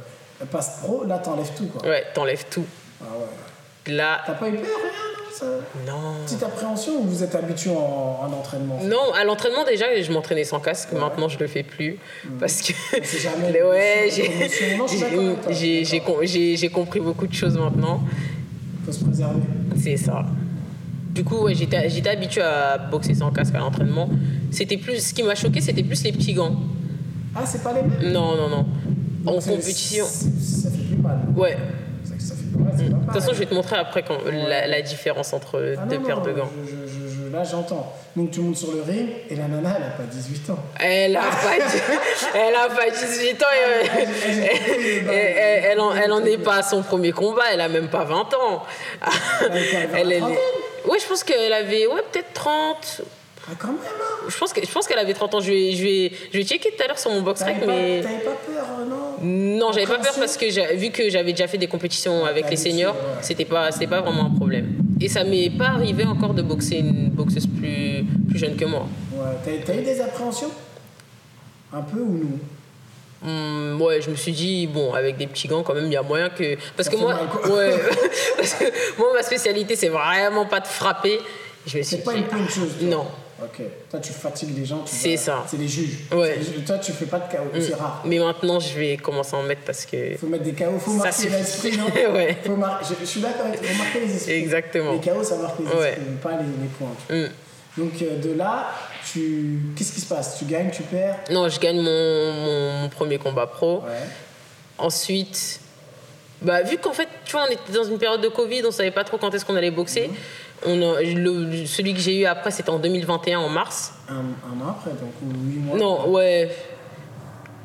[0.45, 1.87] passes pro, là, t'enlèves tout, quoi.
[1.89, 2.65] Ouais, t'enlèves tout.
[3.01, 3.93] Ah ouais.
[3.93, 4.91] Là, T'as pas eu peur, rien
[5.25, 5.45] non, ça...
[5.87, 6.23] non.
[6.25, 8.79] Petite appréhension ou vous êtes habitué en, en entraînement?
[8.83, 10.91] Non, à l'entraînement déjà, je m'entraînais sans casque.
[10.93, 11.97] Maintenant, je le fais plus
[12.39, 12.73] parce que
[13.03, 15.83] C'est jamais Mais ouais, j'ai
[16.55, 18.01] j'ai- compris beaucoup de choses maintenant.
[18.85, 19.41] Faut se préserver.
[19.81, 20.25] C'est ça.
[21.09, 24.09] Du coup, ouais, j'étais habituée à boxer sans casque à l'entraînement.
[24.51, 26.55] C'était plus, ce qui m'a choqué, c'était plus les petits gants.
[27.35, 28.11] Ah, c'est pas les mêmes?
[28.13, 28.65] Non, non, non.
[29.25, 30.05] En compétition.
[30.05, 31.19] Ça fait plus mal.
[31.35, 31.57] Ouais.
[31.57, 35.97] De toute façon, je vais te montrer après quand, la, la différence entre Ah deux
[35.97, 36.49] non, paires non, de gants.
[36.65, 36.71] je-
[37.27, 37.93] je- là, j'entends.
[38.15, 40.59] Donc, tu montes sur le ring et la nana, elle a pas 18 ans.
[40.79, 41.55] Elle a pas,
[42.35, 43.45] elle a pas 18 ans.
[45.05, 47.43] le elle, en, elle en est pas à son premier combat.
[47.53, 48.63] Elle a même pas 20 ans.
[49.41, 49.61] Elle
[49.93, 53.01] Elle, elle- ouais, je pense qu'elle avait ouais, peut-être 30.
[53.49, 55.39] Ah, quand même, hein Je pense que- je pense qu'elle avait 30 ans.
[55.41, 58.01] Je vais, je vais, je vais checker tout à l'heure sur mon box rec, mais.
[58.01, 59.57] t'avais pas peur, euh, non?
[59.67, 62.49] Non, j'avais pas peur parce que j'ai- vu que j'avais déjà fait des compétitions avec
[62.49, 63.01] les seniors, ouais.
[63.21, 64.73] c'était pas, c'était pas vraiment un problème.
[65.01, 68.85] Et ça m'est pas arrivé encore de boxer une boxeuse plus, plus jeune que moi.
[69.13, 70.51] Ouais, t'as, eu des appréhensions?
[71.73, 72.39] Un peu ou non?
[73.23, 75.97] Hum, ouais, je me suis dit, bon, avec des petits gants, quand même, il y
[75.97, 76.55] a moyen que.
[76.75, 77.13] Parce Ça que moi,
[77.49, 77.75] ouais,
[78.37, 78.65] parce que
[78.99, 81.19] moi, ma spécialité, c'est vraiment pas de frapper.
[81.67, 82.87] Je me suis pas dit, une puncheuse toi.
[82.87, 83.05] non.
[83.43, 83.61] Ok.
[83.89, 84.83] Toi, tu fatigues les gens.
[84.83, 85.43] tu C'est ça.
[85.47, 85.99] C'est les juges.
[86.11, 86.37] Ouais.
[86.37, 86.63] Les.
[86.63, 87.43] Toi, tu fais pas de KO.
[87.59, 88.01] C'est rare.
[88.05, 90.15] Mais maintenant, je vais commencer à en mettre parce que.
[90.17, 90.77] faut mettre des KO.
[90.79, 92.37] faut marquer l'esprit, non Ouais.
[92.45, 93.63] faut mar- je, je suis d'accord avec.
[93.63, 94.33] Faut marquer les esprits.
[94.33, 94.91] Exactement.
[94.93, 95.97] Les KO, ça marque les esprits, Ouais.
[96.21, 96.95] pas les, les points.
[97.09, 97.29] Hum.
[97.77, 98.67] Donc, euh, de là,
[99.13, 99.59] tu...
[99.77, 100.37] qu'est-ce qui se passe?
[100.37, 101.19] Tu gagnes, tu perds?
[101.31, 103.77] Non, je gagne mon, mon- mon premier combat pro.
[103.83, 103.91] Ouais.
[104.77, 105.60] Ensuite,
[106.41, 108.91] bah, vu qu'en fait, tu vois, on était dans une période de Covid, on savait
[108.91, 110.07] pas trop quand est-ce qu'on allait boxer.
[110.07, 110.15] Mhm.
[110.67, 113.93] On a- le- celui que j'ai eu après, c'était en 2021, en mars.
[114.09, 115.77] Un, un an après, donc, ou huit mois.
[115.77, 116.51] Non, ouais.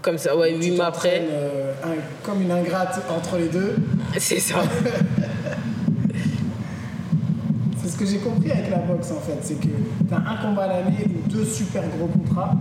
[0.03, 1.22] Comme ça, ouais, Tu huit mois après.
[1.31, 3.74] euh, un- comme une ingrate entre les deux.
[4.18, 4.57] C'est ça.
[7.83, 10.37] C'est ce que j'ai compris avec la boxe en fait, c'est que tu as un
[10.45, 12.55] combat à l'année ou deux super gros contrats,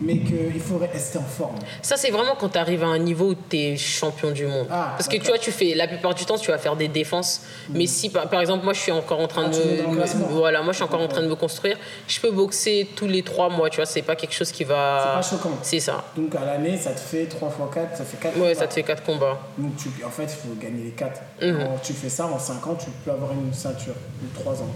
[0.00, 1.56] mais qu'il faut rester en forme.
[1.82, 4.66] Ça, c'est vraiment quand tu arrives à un niveau où tu es champion du monde.
[4.70, 6.88] Ah, Parce que tu vois, tu fais, la plupart du temps, tu vas faire des
[6.88, 7.42] défenses.
[7.70, 10.62] Mais si, par, par exemple, moi, je suis encore en train Ah, de me, voilà,
[10.62, 11.76] moi, je suis encore en train de me construire.
[12.06, 15.20] Je peux boxer tous les trois mois, tu vois, c'est pas quelque chose qui va.
[15.22, 15.58] C'est pas choquant.
[15.62, 16.04] C'est ça.
[16.16, 18.74] Donc à l'année, ça te fait 3 x 4, ça fait 4 Ouais, ça te
[18.74, 19.38] fait quatre combats.
[19.56, 21.20] Donc tu, en fait, il faut gagner les 4.
[21.42, 21.58] Mhm.
[21.82, 24.68] tu fais ça en 5 ans, tu peux avoir une ceinture, ou 3 ans.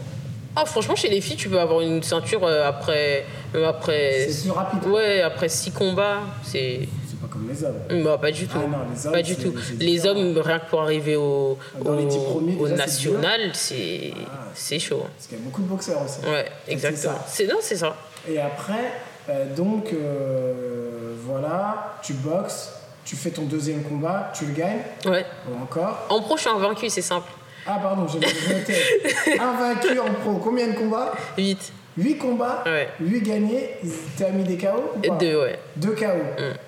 [0.55, 3.25] Ah, franchement, chez les filles, tu peux avoir une ceinture euh, après.
[3.55, 4.27] même après.
[4.31, 4.85] C'est plus rapide.
[4.87, 6.89] Ouais, après six combats, c'est.
[7.09, 8.03] C'est pas comme les hommes.
[8.05, 8.59] Bah, pas du tout.
[8.63, 9.55] Ah non, les hommes, pas du tout.
[9.81, 13.09] Les hommes, rien que pour arriver au, Dans au, les dix premiers, au déjà, c'est
[13.11, 14.13] national, c'est
[14.55, 15.05] c'est chaud.
[15.17, 16.21] Parce qu'il y a beaucoup de boxeurs aussi.
[16.29, 17.15] Ouais, exactement.
[17.27, 17.97] C'est non, c'est ça.
[18.29, 18.93] Et après,
[19.31, 22.73] euh, donc euh, voilà, tu boxes,
[23.05, 25.25] tu fais ton deuxième combat, tu le gagnes, Ouais.
[25.51, 26.07] ou encore.
[26.11, 27.29] En pro, je suis invaincu, c'est simple.
[27.67, 28.75] Ah pardon, j'ai noté.
[29.41, 31.73] Invaincu en pro, combien de combats 8.
[31.99, 32.89] 8 combats, Ouais.
[33.01, 33.71] 8 gagnés,
[34.17, 35.59] t'as mis des KO ou pas 2, ouais.
[35.77, 36.07] 2 KO.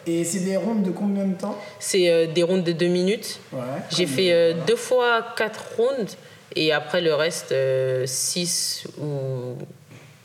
[0.07, 3.41] Et c'est des rondes de combien de temps C'est euh, des rounds de 2 minutes.
[3.53, 3.61] Ouais.
[3.91, 6.17] J'ai fait euh, deux fois 4 rounds
[6.55, 7.55] et après le reste
[8.05, 9.57] 6 ou.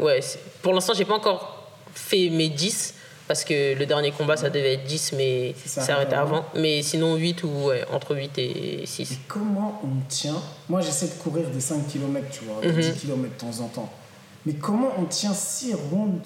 [0.04, 0.20] Ouais,
[0.62, 2.94] pour l'instant, j'ai pas encore fait mes 10
[3.30, 6.46] parce que le dernier combat ça devait être 10 mais Ça ça arrêté arrête avant.
[6.56, 9.12] Mais sinon 8 ou ouais, entre 8 et 6.
[9.12, 12.76] Et comment on tient Moi j'essaie de courir des 5 km, tu vois, Mhm.
[12.76, 13.90] des 10 km de temps en temps.
[14.46, 16.26] Mais comment on tient 6 rondes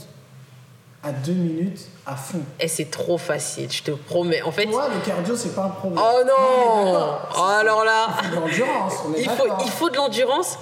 [1.03, 4.41] à 2 minutes à fond Et c'est trop facile, je te promets.
[4.43, 4.65] En fait.
[4.67, 6.01] Toi, le cardio, c'est pas un problème.
[6.01, 7.17] Oh non.
[7.37, 10.57] Oh alors là Il faut de l'endurance, il il faut de l'endurance,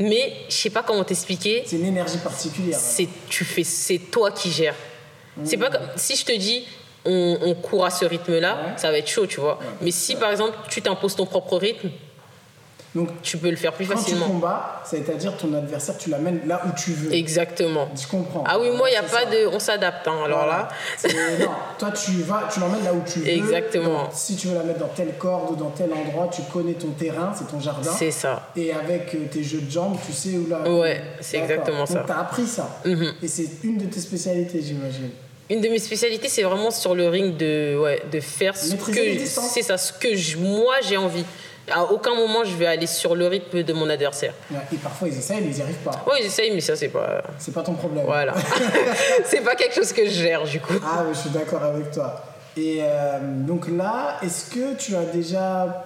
[0.00, 1.62] mais je sais pas comment t'expliquer.
[1.66, 2.76] C'est une énergie particulière.
[2.76, 4.74] C'est tu fais, c'est toi qui gères.
[5.42, 6.64] C'est pas comme si je te dis
[7.04, 8.72] on, on court à ce rythme-là, Ouais.
[8.76, 9.58] ça va être chaud, tu vois.
[9.58, 9.66] Ouais.
[9.82, 11.90] Mais si par exemple tu t'imposes ton propre rythme,
[12.94, 14.26] Donc, tu peux le faire plus quand facilement.
[14.26, 17.12] tu combats, c'est-à-dire ton adversaire, tu l'amènes là où tu veux.
[17.12, 17.88] Exactement.
[18.00, 18.44] Je comprends.
[18.46, 19.30] Ah oui, moi il y a pas ça.
[19.30, 20.06] de, on s'adapte.
[20.06, 20.68] hein, alors Voilà.
[21.02, 21.08] là,
[21.40, 23.28] non, toi tu vas, tu l'emmènes là où tu veux.
[23.28, 24.04] Exactement.
[24.04, 26.74] Donc, si tu veux la mettre dans telle corde ou dans tel endroit, tu connais
[26.74, 27.90] ton terrain, c'est ton jardin.
[27.90, 28.48] c'est ça.
[28.56, 30.62] Et avec euh, tes jeux de jambes, tu sais où là.
[30.70, 31.94] Ouais, c'est exactement ça.
[31.98, 32.80] Donc t'as appris ça.
[32.84, 33.14] Mhm.
[33.22, 35.10] Et c'est une de tes spécialités, j'imagine.
[35.50, 39.16] Une de mes spécialités, c'est vraiment sur le ring de, ouais, de faire ce Maîtriser
[39.18, 41.24] que c'est ça, ce que je- moi j'ai envie.
[41.70, 44.32] À aucun moment je vais aller sur le rythme de mon adversaire.
[44.72, 46.04] Et parfois ils essayent, mais ils n'y arrivent pas.
[46.06, 48.04] Ouais, j'essaye, mais ça c'est pas, C'est pas ton problème.
[48.06, 48.34] voilà,
[49.24, 50.74] c'est pas quelque chose que je gère du coup.
[50.84, 52.22] Ah, mais je suis d'accord avec toi.
[52.56, 55.84] Et euh, donc là, est-ce que tu as déjà.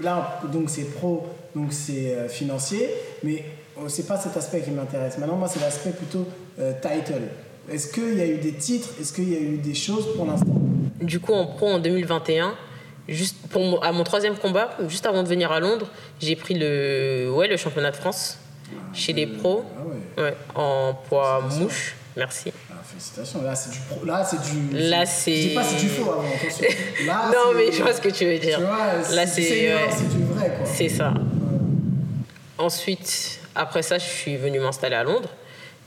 [0.00, 1.26] Là, donc c'est pro,
[1.56, 2.88] donc c'est euh, financier,
[3.24, 3.44] mais
[3.78, 5.18] euh, c'est pas cet aspect qui m'intéresse.
[5.18, 6.24] Maintenant, moi, c'est l'aspect plutôt
[6.60, 7.22] euh, title.
[7.70, 8.88] Est-ce qu'il y a eu des titres?
[9.00, 10.54] Est-ce qu'il y a eu des choses pour l'instant?
[11.00, 12.54] Du coup, en pro en 2021,
[13.08, 15.86] juste pour à mon troisième combat, juste avant de venir à Londres,
[16.20, 18.38] j'ai pris le, ouais, le championnat de France
[18.94, 19.82] chez les pros, Ah
[20.20, 20.22] ouais.
[20.24, 21.94] ouais, en poids mouche.
[22.16, 22.52] Merci.
[22.70, 23.42] Ah, félicitations.
[23.42, 24.04] Là, c'est du pro.
[24.04, 24.76] Là, c'est du.
[24.88, 26.66] Là, Je c'est- dis pas c'est du faux avant, attention.
[27.06, 28.58] Là, non, mais je vois ce que tu veux dire.
[28.58, 30.66] Tu vois, Là, c'est c'est ouais, du vrai, quoi.
[30.66, 31.14] c'est ça.
[32.56, 35.28] Ensuite, après ça, je suis venue m'installer à Londres.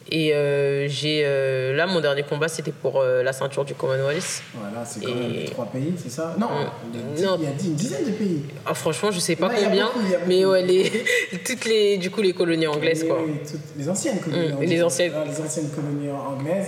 [0.09, 4.41] Et euh, j'ai euh, là, mon dernier combat, c'était pour euh, la ceinture du Commonwealth.
[4.55, 6.35] Voilà, c'est quand Et- même les trois pays, c'est ça?
[6.37, 7.21] Non, Mm.
[7.23, 7.37] Non.
[7.39, 8.41] il y a dix- une dizaine de pays.
[8.65, 10.91] Ah, franchement, je sais pas y a combien, beaucoup, y a mais ouais, les,
[11.45, 13.19] toutes les, du coup, les colonies anglaises, quoi.
[13.49, 14.69] toutes- les anciennes colonies Mm, anglaises.
[14.69, 15.13] les anciennes.
[15.15, 16.67] Ah, les anciennes colonies anglaises.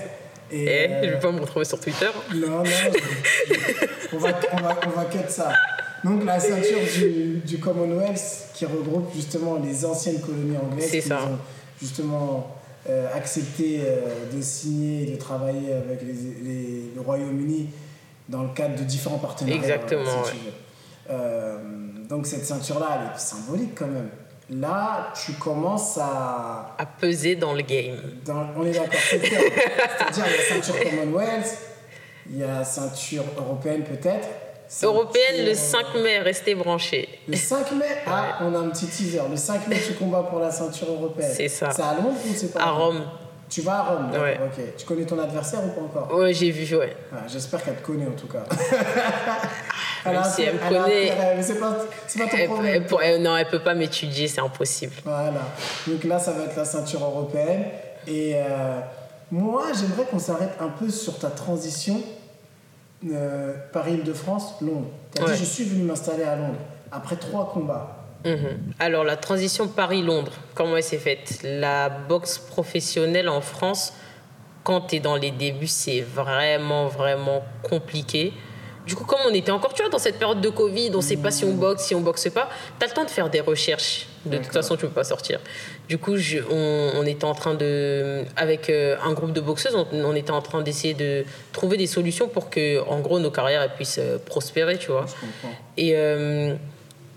[0.51, 2.09] Et, Eh, je vais pas me retrouver sur Twitter.
[2.35, 2.63] Non, non,
[4.13, 5.51] on, va, on, va, on va cut ça.
[6.03, 8.21] Donc la ceinture du, du Commonwealth
[8.53, 11.23] qui regroupe justement les anciennes colonies anglaises C'est ça.
[11.23, 11.37] ont
[11.81, 12.55] justement
[12.89, 17.69] euh, accepté euh, de signer et de travailler avec les, les- le Royaume-Uni
[18.29, 19.55] dans le cadre de différents partenariats.
[19.61, 20.37] Exactement, si ouais.
[20.39, 20.53] tu veux.
[21.11, 21.57] Euh,
[22.09, 24.09] donc cette ceinture-là, elle est symbolique quand même.
[24.49, 26.75] Là, tu commences à...
[26.77, 27.95] À peser dans le game.
[28.25, 29.19] dans- on est d'accord, c'est.
[29.25, 31.57] C'est-à-dire, il y a ceinture Commonwealth,
[32.29, 34.27] il y a ceinture européenne peut-être.
[34.81, 37.07] Européenne, le 5 mai, restez branchés.
[37.27, 39.21] Le 5 mai, ah, on a un petit teaser.
[39.29, 41.31] Le 5 mai, tu combats pour la ceinture européenne.
[41.35, 41.69] C'est ça.
[41.71, 43.01] C'est à Londres ou c'est pas À Rome.
[43.49, 44.39] Tu vas à Rome, Ouais.
[44.43, 44.63] ok.
[44.77, 46.95] Tu connais ton adversaire ou pas encore Ouais, j'ai vu, ouais.
[47.13, 48.43] Ah, J'espère qu'elle te connaît en tout cas.
[50.05, 51.13] Même si elle me connaît.
[51.35, 52.73] mais c'est pas, c'est pas ton Elle, problème.
[52.75, 54.93] elle pour- elle- non, elle peut pas m'étudier, c'est impossible.
[55.05, 55.31] Voilà.
[55.87, 57.65] Donc là, ça va être la ceinture européenne.
[58.07, 58.79] Et euh,
[59.31, 62.01] moi, j'aimerais qu'on s'arrête un peu sur ta transition
[63.11, 64.87] euh, Paris-Île-de-France, Londres.
[65.15, 65.31] Tu as Ouais.
[65.33, 66.59] dit, je suis venu m'installer à Londres
[66.91, 67.97] après trois combats.
[68.25, 68.73] Mhm.
[68.79, 71.39] Alors, la transition Paris-Londres, comment elle s'est faite?
[71.43, 73.93] La boxe professionnelle en France,
[74.63, 78.31] quand tu es dans les débuts, c'est vraiment, vraiment compliqué.
[78.87, 81.01] Du coup, comme on était encore, tu vois, dans cette période de Covid, on ne
[81.01, 82.49] sait pas si on boxe, si on boxe pas,
[82.79, 84.07] tu as le temps de faire des recherches.
[84.25, 85.39] De toute façon, tu ne peux pas sortir.
[85.89, 89.75] Du coup, je- on, on était en train de, avec euh, un groupe de boxeuses,
[89.75, 93.31] on, on était en train d'essayer de trouver des solutions pour que, en gros, nos
[93.31, 95.05] carrières elles puissent euh, prospérer, tu vois.
[95.75, 96.55] Et euh,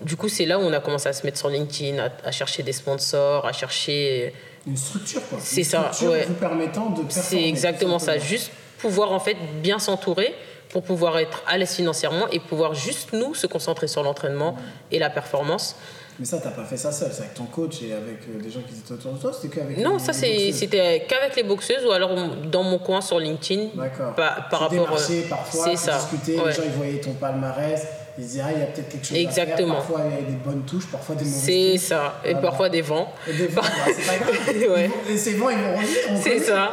[0.02, 2.32] du coup, c'est là où on a commencé à se mettre sur LinkedIn, à, à
[2.32, 4.34] chercher des sponsors, à chercher.
[4.66, 5.38] Une structure, quoi.
[5.40, 6.24] C'est Une ça, structure ouais.
[6.26, 7.02] vous permettant de.
[7.08, 8.18] C'est exactement ça.
[8.18, 10.34] Juste pouvoir en fait bien s'entourer
[10.70, 14.56] pour pouvoir être à l'aise financièrement et pouvoir juste nous se concentrer sur l'entraînement
[14.90, 15.76] et la performance.
[16.18, 17.10] Mais ça, t'as pas fait ça seul.
[17.12, 19.32] C'est avec ton coach et avec euh, des gens qui étaient autour de toi.
[19.34, 22.10] C'était qu'avec Non, les- ça c'était qu'avec les boxeuses ou alors
[22.50, 23.68] dans mon coin sur LinkedIn.
[23.74, 24.14] D'accord.
[24.14, 24.96] Par, par Tu rapport.
[24.98, 25.98] euh, parfois, c'est tu ça.
[25.98, 26.46] discutais, ouais.
[26.46, 27.86] les gens ils voyaient ton palmarès,
[28.18, 29.74] ils disaient ah il y a peut-être quelque chose Exactement.
[29.74, 29.86] à faire.
[29.86, 32.20] Parfois il y avait des bonnes touches, parfois des mauvaises C'est ça.
[32.24, 32.40] Et Voilà.
[32.48, 33.12] parfois des vents.
[33.28, 34.36] Et des fois, bah, c'est pas grave.
[34.74, 34.86] Ouais.
[34.88, 36.22] Vont- ces vents ils vont revenir.
[36.22, 36.70] C'est ça.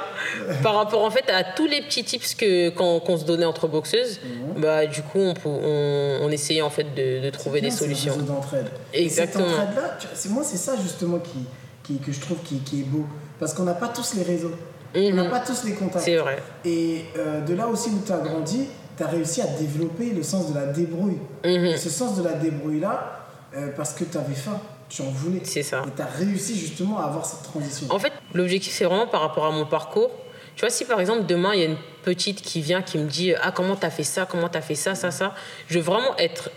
[0.61, 3.67] Par rapport en fait à tous les petits tips que qu'on qu'on se donnait entre
[3.67, 4.61] boxeuses, Mhm.
[4.61, 7.87] bah du coup on, on, on essayait en fait de, de trouver des Bien, c'est
[7.87, 8.13] le solutions.
[8.13, 8.67] réseau d'entraide.
[8.93, 9.45] Exactement.
[9.45, 11.45] Et cette entraide-là, c'est moi c'est ça justement qui,
[11.83, 13.05] qui, que je trouve qui, qui est beau.
[13.39, 14.51] Parce qu'on n'a pas tous les réseaux.
[14.95, 15.29] On n'a Mhm.
[15.31, 16.05] pas tous les contacts.
[16.05, 16.37] C'est vrai.
[16.65, 18.67] Et euh, de là aussi où tu as grandi,
[18.97, 21.19] tu as réussi à développer le sens de la débrouille.
[21.45, 21.77] Mhm.
[21.77, 23.25] Ce sens de la débrouille-là,
[23.55, 25.41] euh, parce que tu avais faim, tu en voulais.
[25.43, 25.83] C'est ça.
[25.87, 27.87] Et tu as réussi justement à avoir cette transition.
[27.89, 30.11] En fait, l'objectif, c'est vraiment par rapport à mon parcours.
[30.55, 33.07] Tu vois, si par exemple, demain, il y a une petite qui vient, qui me
[33.07, 35.33] dit Ah, comment t'as fait ça Comment t'as fait ça, ça, ça?
[35.67, 36.51] Je veux vraiment être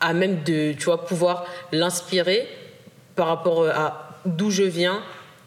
[0.00, 2.46] à même de, tu vois, pouvoir l'inspirer
[3.14, 5.02] par rapport à d'où je viens,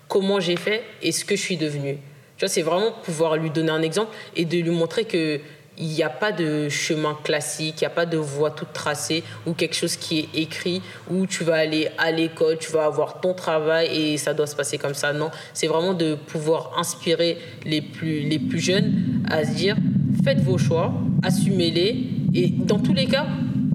[0.07, 1.97] comment j'ai fait et ce que je suis devenu.
[2.37, 5.39] Tu vois, c'est vraiment pouvoir lui donner un exemple et de lui montrer que
[5.79, 9.23] il n'y a pas de chemin classique, il n'y a pas de voie toute tracée
[9.45, 13.21] ou quelque chose qui est écrit où tu vas aller à l'école, tu vas avoir
[13.21, 15.13] ton travail et ça doit se passer comme ça.
[15.13, 19.77] Non, c'est vraiment de pouvoir inspirer les plus, les plus jeunes à se dire
[20.23, 23.25] faites vos choix, assumez-les et dans tous les cas,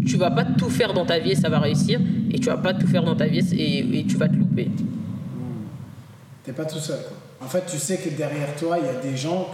[0.07, 2.01] tu vas pas tout faire dans ta vie et ça va réussir
[2.31, 4.71] et tu vas pas tout faire dans ta vie et, et tu vas te louper.
[6.45, 6.99] T'es pas tout seul.
[6.99, 7.17] Quoi.
[7.47, 9.49] En fait, tu sais que derrière toi, il y a des gens.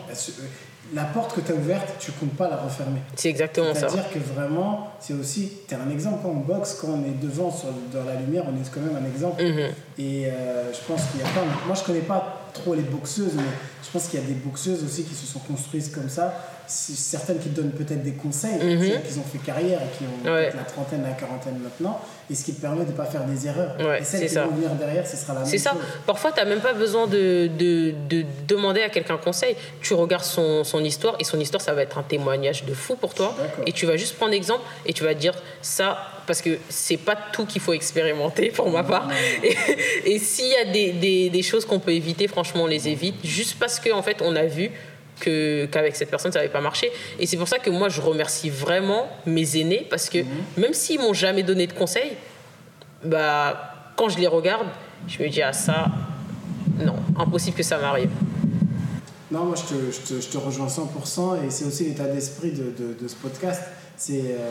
[0.92, 3.00] La porte que tu as ouverte, tu comptes pas la refermer.
[3.14, 3.88] C'est exactement ça.
[3.88, 5.52] C'est-à-dire que vraiment, c'est aussi.
[5.68, 8.44] Tu es un exemple quand on boxe, quand on est devant sur, dans la lumière,
[8.48, 9.42] on est quand même un exemple.
[9.42, 9.70] Mhm.
[9.98, 11.44] Et euh, je pense qu'il y a pas.
[11.66, 13.42] Moi, je connais pas trop les boxeuses, mais
[13.84, 16.34] je pense qu'il y a des boxeuses aussi qui se sont construites comme ça.
[16.70, 20.52] Certaines qui donnent peut-être des conseils, celles qui ont fait carrière et qui ont Ouais.
[20.56, 22.00] la trentaine, la quarantaine maintenant,
[22.30, 23.74] et ce qui te permet de ne pas faire des erreurs.
[23.80, 24.44] Ouais, et celles qui ça.
[24.44, 25.72] vont venir derrière, ce sera la même C'est ça.
[26.06, 29.56] Parfois, tu n'as même pas besoin de, de, de demander à quelqu'un conseil.
[29.82, 32.94] Tu regardes son, son histoire et son histoire, ça va être un témoignage de fou
[32.94, 33.34] pour toi.
[33.66, 37.16] Et tu vas juste prendre exemple et tu vas dire ça parce que c'est pas
[37.32, 39.08] tout qu'il faut expérimenter pour ma part.
[39.42, 39.56] Et,
[40.14, 43.16] et s'il y a des, des, des choses qu'on peut éviter, franchement, on les évite
[43.24, 44.70] juste parce qu'en en fait, on a vu
[45.20, 46.90] que qu'avec cette personne ça n'avait pas marché.
[47.18, 50.18] Et c'est pour ça que moi je remercie vraiment mes aînés parce que
[50.56, 52.12] même s'ils m'ont jamais donné de conseils,
[53.04, 54.66] bah quand je les regarde,
[55.06, 55.86] je me dis ah ça,
[56.78, 58.10] non, impossible que ça m'arrive.
[59.30, 62.50] Non, moi je te, je te, je te rejoins 100% et c'est aussi l'état d'esprit
[62.50, 63.62] de, de, de, ce podcast.
[63.96, 64.50] C'est euh,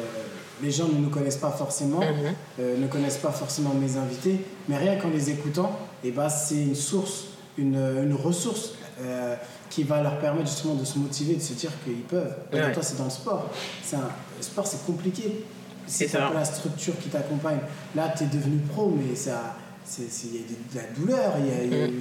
[0.63, 2.33] les gens ne nous connaissent pas forcément, Mhm.
[2.61, 4.39] euh, ne connaissent pas forcément mes invités,
[4.69, 7.25] mais rien qu'en les écoutant, et ben, c'est une source,
[7.57, 9.35] une, une ressource euh,
[9.69, 12.35] qui va leur permettre justement de se motiver, de se dire qu'ils peuvent.
[12.51, 12.71] Et Ouais.
[12.71, 13.49] toi, c'est dans le sport.
[13.83, 15.43] C'est un, le sport, c'est compliqué.
[15.87, 17.59] C'est la structure qui t'accompagne.
[17.95, 19.55] Là, tu es devenu pro, mais ça.
[19.97, 20.03] Il
[20.35, 21.93] y a de, la douleur, il y a, y des-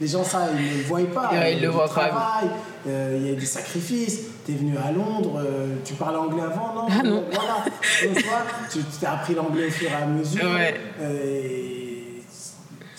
[0.00, 1.32] les gens ça ils ne le voient pas.
[1.34, 1.52] Mm.
[1.52, 2.40] Ils le voient pas.
[2.86, 4.20] euh, il y a des sacrifices.
[4.46, 6.86] Tu es venu à Londres, euh, tu parles anglais avant, non?
[6.90, 7.24] Ah non.
[7.30, 8.14] Voilà.
[8.14, 8.24] Donc,
[8.72, 10.44] tu t'as appris l'anglais au fur et à mesure.
[10.50, 10.80] Ouais.
[11.02, 11.75] Euh, et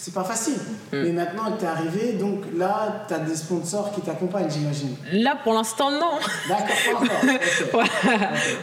[0.07, 0.53] c'est pas facile.
[0.93, 1.03] Mm.
[1.03, 4.95] Mais maintenant tu es arrivé, donc là, tu as des sponsors qui t'accompagnent, j'imagine.
[5.11, 6.19] Là pour l'instant non.
[6.47, 7.03] D'accord.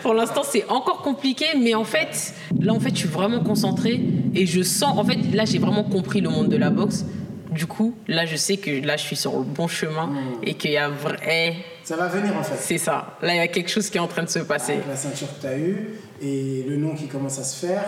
[0.03, 4.01] Pour l'instant, c'est encore compliqué, mais en fait, là, en fait, je suis vraiment concentrée
[4.35, 7.05] et je sens, en fait, là, j'ai vraiment compris le monde de la boxe.
[7.51, 10.11] Du coup, là, je sais que là, je suis sur le bon chemin
[10.43, 11.57] et qu'il y a vrai.
[11.85, 12.57] Ça va venir en fait.
[12.59, 13.17] C'est ça.
[13.23, 14.73] Là, il y a quelque chose qui est en train de se passer.
[14.73, 15.91] Avec la ceinture que tu as eue
[16.21, 17.85] et le nom qui commence à se faire.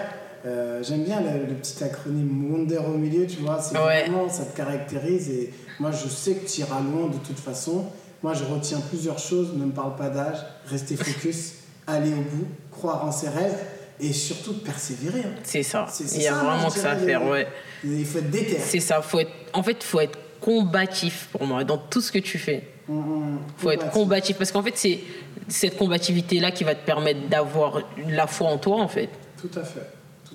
[0.46, 3.60] Euh, J'aime bien le, le petit acronyme Wonder au milieu, tu vois.
[3.60, 4.02] C'est Ouais.
[4.08, 5.28] vraiment, ça te caractérise.
[5.30, 7.86] Et moi, je sais que tu iras loin de toute façon.
[8.22, 9.52] Moi, je retiens plusieurs choses.
[9.56, 11.54] Ne me parle pas d'âge, rester focus,
[11.86, 13.58] aller au bout, croire en ses rêves
[13.98, 15.20] et surtout persévérer.
[15.24, 15.34] hein.
[15.42, 15.86] C'est ça.
[15.90, 17.46] C'est- c'est Il y a ça, vraiment que ça à faire, ouais.
[17.82, 18.58] Il faut être déter.
[18.60, 19.02] C'est ça.
[19.02, 22.62] Faut être, en fait, faut être combatif pour moi dans tout ce que tu fais.
[22.88, 25.00] Hum, faut être combatif parce qu'en fait, c'est
[25.48, 29.08] cette combativité là qui va te permettre d'avoir la foi en toi, en fait.
[29.40, 29.80] Tout à fait,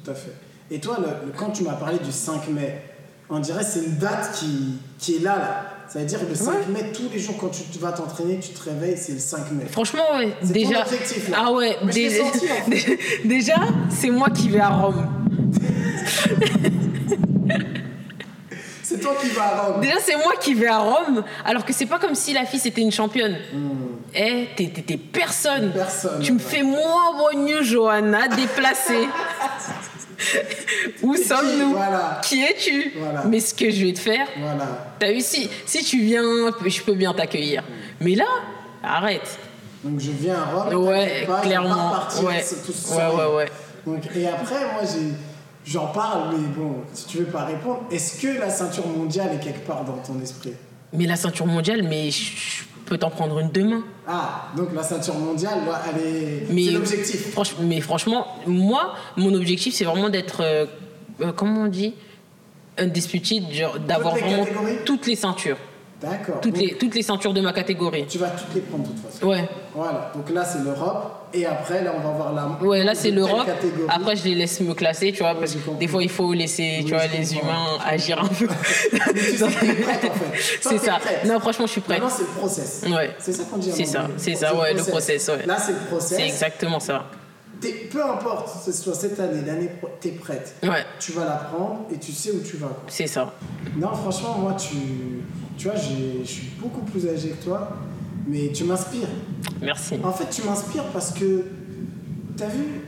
[0.04, 0.34] tout à fait.
[0.70, 2.82] Et toi, le- le- quand tu m'as parlé du 5 mai,
[3.30, 5.66] on dirait que c'est une date qui, qui est là, là.
[5.88, 8.50] Ça veut dire que le 5 mai, tous les jours quand tu vas t'entraîner, tu
[8.50, 9.66] te réveilles, c'est le 5 mai.
[9.70, 10.82] Franchement, ouais, ton déjà.
[10.84, 11.38] objectif, là.
[11.46, 12.48] Ah ouais, Mais déjà, senti,
[13.26, 13.56] déjà,
[13.90, 15.06] c'est moi qui vais à Rome.
[18.84, 19.82] C'est toi qui vas à Rome.
[19.82, 22.60] Déjà, c'est moi qui vais à Rome, alors que c'est pas comme si la fille
[22.60, 23.38] c'était une championne.
[24.14, 25.70] Eh, t'es, personne.
[25.70, 25.74] Hmm.
[25.74, 26.44] Personne, Tu me ouais.
[26.44, 29.08] fais moi, Bonne Johanna, déplacée.
[31.02, 32.22] Où sommes-nous Voilà.
[32.24, 33.24] Qui es-tu Voilà.
[33.28, 34.94] Mais ce que je vais te faire, Voilà.
[35.00, 36.24] t'as vu, si, si tu viens,
[36.66, 37.64] je peux bien t'accueillir.
[38.00, 38.26] Mais là,
[38.84, 39.38] arrête.
[39.84, 40.86] Donc je viens à Rome.
[40.88, 41.92] Ouais, pas, clairement.
[41.92, 42.44] pas Ouais.
[42.66, 43.52] tout Ouais, ouais, ouais.
[43.86, 44.84] Donc, et après, moi,
[45.66, 49.44] j'en parle, mais bon, si tu veux pas répondre, est-ce que la ceinture mondiale est
[49.44, 50.54] quelque part dans ton esprit?
[50.94, 53.84] Mais la ceinture mondiale, mais je peux t'en prendre une demain.
[54.06, 55.60] Ah, donc la ceinture mondiale,
[55.96, 56.48] elle est.
[56.50, 57.34] Mais, C'est l'objectif.
[57.34, 60.66] franch- mais franchement, moi, mon objectif, c'est vraiment d'être, euh,
[61.22, 61.94] euh, comment on dit,
[62.78, 65.56] undisputed, genre d'avoir vraiment catégories toutes les ceintures.
[66.02, 66.42] D'accord.
[66.42, 68.06] Toutes Donc, les, toutes les ceintures de ma catégorie.
[68.08, 69.28] Tu vas toutes les prendre de toute façon.
[69.28, 72.68] Ouais, Voilà, donc là c'est l'Europe, et après là on va voir la.
[72.68, 73.48] ouais là c'est l'Europe.
[73.88, 76.78] Après, je les laisse me classer, tu vois, parce que des fois, il faut laisser,
[76.80, 78.48] Oui, tu vois, les humains agir un peu.
[80.62, 80.94] C'est ça.
[81.00, 81.26] prête.
[81.26, 82.00] Non, franchement, je suis prête.
[82.00, 82.84] Maintenant c'est le process.
[82.90, 83.16] Ouais.
[83.20, 85.46] C'est ça qu'on dit C'est ça, c'est ça, ouais, le process, ouais.
[85.46, 86.18] Là c'est le process.
[86.18, 87.06] C'est exactement ça.
[87.62, 90.56] T'es- peu importe, que ce soit cette année, l'année t'es prête.
[90.64, 92.72] Ouais, Tu vas la prendre et tu sais où tu vas.
[92.88, 93.34] c'est ça.
[93.78, 94.76] Non, franchement, moi, tu,
[95.58, 97.78] tu vois, je suis beaucoup plus âgé que toi,
[98.28, 99.08] mais tu m'inspires.
[99.62, 100.00] Merci.
[100.04, 101.46] En fait, tu m'inspires parce que,
[102.36, 102.82] t'as vu,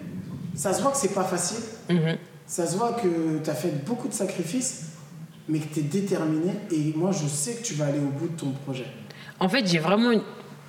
[0.56, 1.64] ça se voit que c'est pas facile.
[1.90, 2.18] Mhm.
[2.48, 4.86] Ça se voit que tu as fait beaucoup de sacrifices,
[5.48, 6.52] mais que tu es déterminé.
[6.72, 8.88] Et moi, je sais que tu vas aller au bout de ton projet.
[9.40, 10.22] En fait, j'ai vraiment une-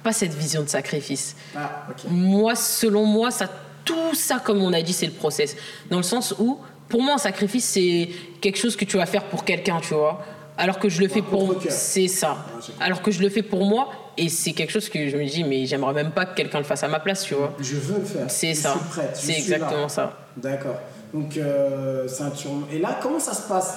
[0.03, 1.35] pas cette vision de sacrifice.
[1.57, 2.11] Ah, ok.
[2.11, 3.49] Moi, selon moi, ça,
[3.85, 5.57] tout ça, comme on a dit, c'est le process.
[5.91, 6.59] Dans le sens où,
[6.89, 8.09] pour moi, un sacrifice, c'est
[8.41, 10.23] quelque chose que tu vas faire pour quelqu'un, tu vois.
[10.57, 11.57] Alors que je le fais pour.
[11.69, 12.37] C'est ça.
[12.81, 15.43] Alors que je le fais pour moi, et c'est quelque chose que je me dis,
[15.43, 17.53] mais j'aimerais même pas que quelqu'un le fasse à ma place, tu vois.
[17.61, 18.31] Je veux le faire.
[18.31, 18.71] C'est je ça.
[18.73, 19.11] suis prête.
[19.21, 19.57] je C'est suis là.
[19.57, 20.17] exactement ça.
[20.37, 20.77] D'accord.
[21.13, 22.51] Donc, euh, ceinture.
[22.73, 23.75] Et là, comment ça se passe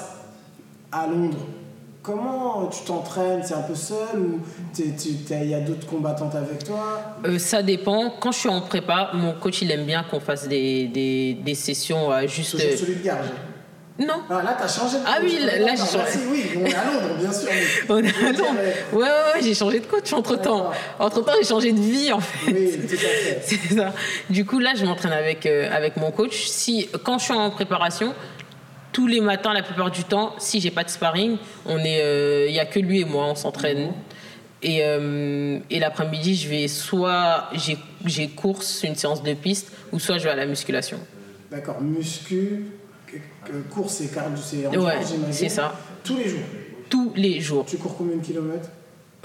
[0.92, 1.38] à Londres?
[2.08, 3.42] Comment tu t'entraînes?
[3.44, 4.40] C'est un peu seul ou
[4.80, 7.02] il y a d'autres combattantes avec toi?
[7.26, 8.10] Euh, ça dépend.
[8.22, 11.54] Quand je suis en prépa, mon coach, il aime bien qu'on fasse des, des, des
[11.56, 12.52] sessions à juste.
[12.52, 13.26] Toujours celui de garde.
[14.00, 14.22] Non.
[14.30, 15.30] Ah, là, t'as changé de Ah coach.
[15.32, 16.20] oui, là, D'accord, j'ai changé.
[16.32, 17.50] Oui, on est à Londres, bien sûr.
[17.90, 18.46] On est à Londres.
[18.60, 20.70] euh, Ouais, ouais, ouais, j'ai changé de coach entre temps.
[21.00, 22.52] Entre temps, j'ai changé de vie, en fait.
[22.54, 23.42] Oui, tout à fait.
[23.44, 23.92] C'est ça.
[24.30, 26.46] Du coup, là, je m'entraîne avec, euh, avec mon coach.
[26.48, 28.14] Si, quand je suis en préparation,
[28.98, 31.38] tous les matins, la plupart du temps, si j'ai pas de sparring,
[31.68, 33.92] on est, euh, il y a que lui et moi, on s'entraîne.
[34.64, 40.18] Et, euh, et l'après-midi, je vais soit j'ai, course, une séance de piste, ou soit
[40.18, 40.98] je vais à la musculation.
[41.52, 42.66] D'accord, muscu,
[43.70, 44.94] course et cardio, c'est Ouais,
[45.30, 45.80] c'est ça.
[46.04, 46.40] Tous les jours.
[46.90, 47.66] Tous les jours.
[47.68, 48.70] Tu cours combien de kilomètres?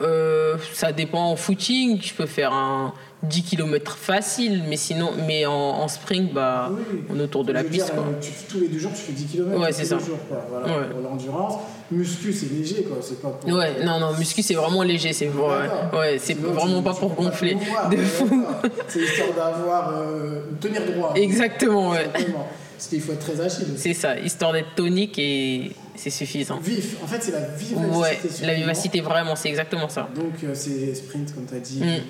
[0.03, 1.99] Euh, ça dépend en footing.
[2.03, 2.93] Je peux faire un
[3.23, 7.03] 10 km facile, mais sinon, mais en, en sprint, bah, Oui.
[7.09, 7.87] on est autour de la piste.
[7.87, 8.05] dire, quoi.
[8.21, 9.61] tu fais tous les deux jours, tu fais 10 km.
[9.61, 9.99] Ouais, c'est ça.
[9.99, 10.45] Jours, quoi.
[10.51, 10.89] Voilà, Ouais.
[10.91, 11.55] Pour l'endurance.
[11.93, 12.97] Muscu, c'est léger, quoi.
[13.01, 13.53] C'est pas pour.
[13.53, 15.13] Ouais, non, non, muscu, c'est vraiment léger.
[15.13, 17.55] C'est pour, ouais, c'est vraiment tu- pas tu pour gonfler.
[17.55, 18.45] promouvoir, De fou.
[18.89, 19.91] C'est histoire d'avoir.
[19.99, 21.13] euh, tenir droit.
[21.15, 22.05] Exactement, ouais.
[22.07, 22.47] Exactement.
[22.77, 23.67] Parce qu'il faut être très agile.
[23.77, 25.71] C'est ça, histoire d'être tonique et
[26.03, 26.59] c'est suffisant.
[26.61, 26.97] Vif.
[27.03, 27.97] En fait, c'est la vivacité.
[27.97, 30.09] Ouais, la vivacité, vraiment, c'est exactement ça.
[30.15, 31.81] Donc, euh, c'est sprint, comme tu as dit.
[31.81, 32.01] Mm.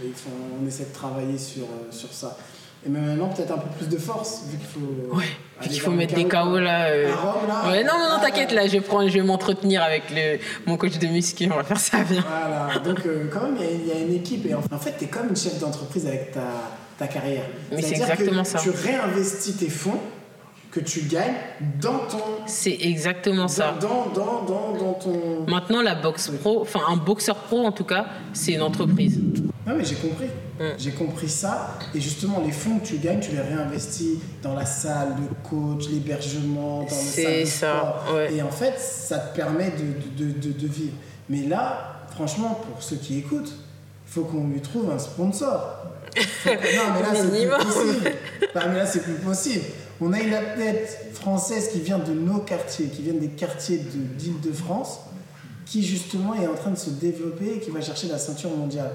[0.62, 2.36] On essaie de travailler sur, euh, sur ça.
[2.84, 5.14] Et mais maintenant, peut-être un peu plus de force, vu qu'il faut.
[5.16, 5.22] Ouais,
[5.60, 6.86] aller il vers faut mettre des KO là.
[6.86, 7.12] euh.
[7.12, 7.70] À Rome, là.
[7.70, 10.76] Ouais, non, non, non, Là, t'inquiète, là, je, prends, je vais m'entretenir avec le, mon
[10.76, 12.24] coach de muscu, on va faire ça bien.
[12.26, 14.46] Voilà, donc euh, quand même, il y a- il y, a une équipe.
[14.46, 16.40] Et en en fait, tu es comme une chef d'entreprise avec ta,
[16.98, 17.44] ta carrière.
[17.70, 18.58] Mais c'est exactement que ça.
[18.58, 20.00] Tu réinvestis tes fonds
[20.72, 21.34] que tu gagnes
[21.80, 22.18] dans ton.
[22.46, 23.76] C'est exactement ça.
[23.78, 25.44] Dans, dans, dans, dans ton.
[25.46, 29.20] Maintenant, la boxe pro, enfin un boxeur pro en tout cas, c'est une entreprise.
[29.66, 30.28] Non, mais j'ai compris.
[30.58, 30.64] Mm.
[30.78, 31.78] J'ai compris ça.
[31.94, 35.88] Et justement, les fonds que tu gagnes, tu les réinvestis dans la salle de coach,
[35.90, 38.34] l'hébergement, dans le C'est de ça, ouais.
[38.34, 40.94] Et en fait, ça te permet de, de, de, de vivre.
[41.28, 43.52] Mais là, franchement, pour ceux qui écoutent,
[44.08, 45.78] il faut qu'on lui trouve un sponsor.
[46.44, 46.52] Non,
[46.94, 48.10] mais là, c'est plus possible.
[48.54, 49.64] Non, mais là, c'est plus possible.
[50.04, 53.84] On a une athlète française qui vient de nos quartiers, qui vient des quartiers de-
[54.18, 54.98] d'Île-de-France,
[55.64, 58.90] qui justement est en train de se développer et qui va chercher la ceinture mondiale.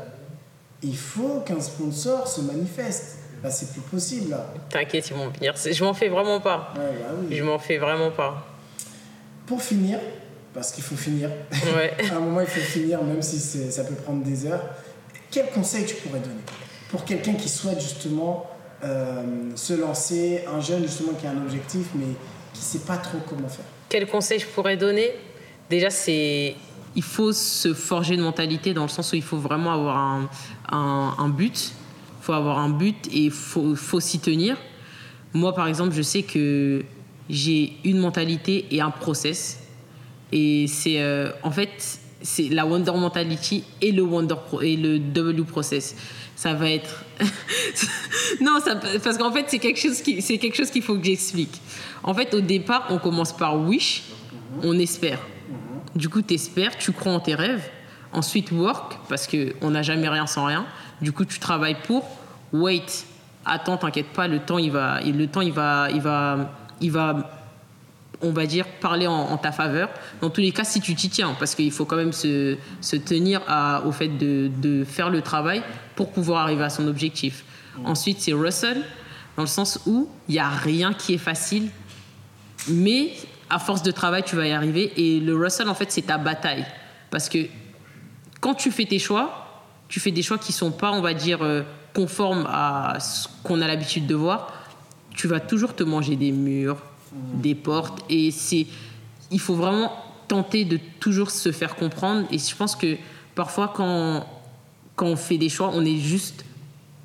[0.83, 3.19] Il faut qu'un sponsor se manifeste.
[3.49, 4.51] C'est plus possible, là.
[4.69, 5.53] T'inquiète, ils vont venir.
[5.71, 6.73] Je m'en fais vraiment pas.
[6.75, 7.35] Ouais, bah oui.
[7.35, 8.45] Je m'en fais vraiment pas.
[9.45, 9.99] Pour finir,
[10.53, 11.29] parce qu'il faut finir,
[11.75, 11.93] Ouais.
[12.11, 14.63] à un moment, il faut finir, même si ça peut prendre des heures.
[15.31, 16.41] Quel conseil tu pourrais donner
[16.89, 18.49] pour quelqu'un qui souhaite justement
[18.81, 22.13] se lancer, un jeune justement qui a un objectif, mais
[22.53, 25.11] qui ne sait pas trop comment faire Quel conseil je pourrais donner?
[25.69, 26.55] Déjà, c'est.
[26.95, 30.27] Il faut se forger une mentalité dans le sens où il faut vraiment avoir
[30.71, 31.73] un, but.
[32.19, 34.57] Il faut avoir un but et il faut, s'y tenir.
[35.33, 36.83] Moi, par exemple, je sais que
[37.29, 39.59] j'ai une mentalité et un process.
[40.31, 40.99] Et c'est.
[40.99, 45.95] euh, en fait, c'est la Wonder Mentality et le, Wonder et le W Process.
[46.37, 47.03] Ça va être.
[48.41, 48.59] non,
[49.03, 51.59] parce qu'en fait, c'est quelque chose qui- c'est quelque chose qu'il faut que j'explique.
[52.03, 54.03] En fait, au départ, on commence par wish,
[54.63, 55.19] on espère.
[55.95, 57.63] Du coup, tu espères, tu crois en tes rêves.
[58.13, 60.65] Ensuite, work, parce qu'on n'a jamais rien sans rien.
[61.01, 62.07] Du coup, tu travailles pour.
[62.53, 62.85] Wait,
[63.43, 67.36] attends, t'inquiète pas, le temps, il va, le temps, il va, il va, il va
[68.21, 69.89] on va dire, parler en, ta faveur.
[70.21, 72.57] Dans tous les cas, si tu t'y tiens, parce qu'il faut quand même se,
[73.05, 73.41] tenir
[73.85, 75.61] au fait de, de faire le travail
[75.95, 77.45] pour pouvoir arriver à son objectif.
[77.85, 78.81] Ensuite, c'est Russell,
[79.35, 81.69] dans le sens où il n'y a rien qui est facile,
[82.69, 83.13] mais
[83.49, 84.91] à force de travail, tu vas y arriver.
[84.97, 86.65] Et le Russell, en fait, c'est ta bataille.
[87.09, 87.47] Parce que
[88.41, 91.43] quand tu fais tes choix, tu fais des choix qui sont pas, on va dire,
[91.43, 91.63] euh,
[91.93, 94.53] conformes à ce qu'on a l'habitude de voir.
[95.15, 96.77] Tu vas toujours te manger des murs,
[97.13, 98.65] des portes, et c'est,
[99.31, 99.91] il faut vraiment
[100.27, 102.27] tenter de toujours se faire comprendre.
[102.31, 102.97] Et je pense que
[103.35, 104.25] parfois, quand
[104.95, 106.43] quand on fait des choix, on n'est juste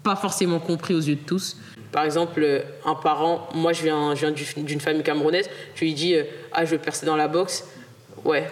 [0.02, 1.58] pas forcément compris aux yeux de tous.
[1.92, 5.84] Par exemple, euh, un parent, moi je viens, je viens du- d'une famille camerounaise, tu
[5.84, 7.64] lui dis euh, Ah, je veux percer dans la boxe.
[8.24, 8.50] Ouais.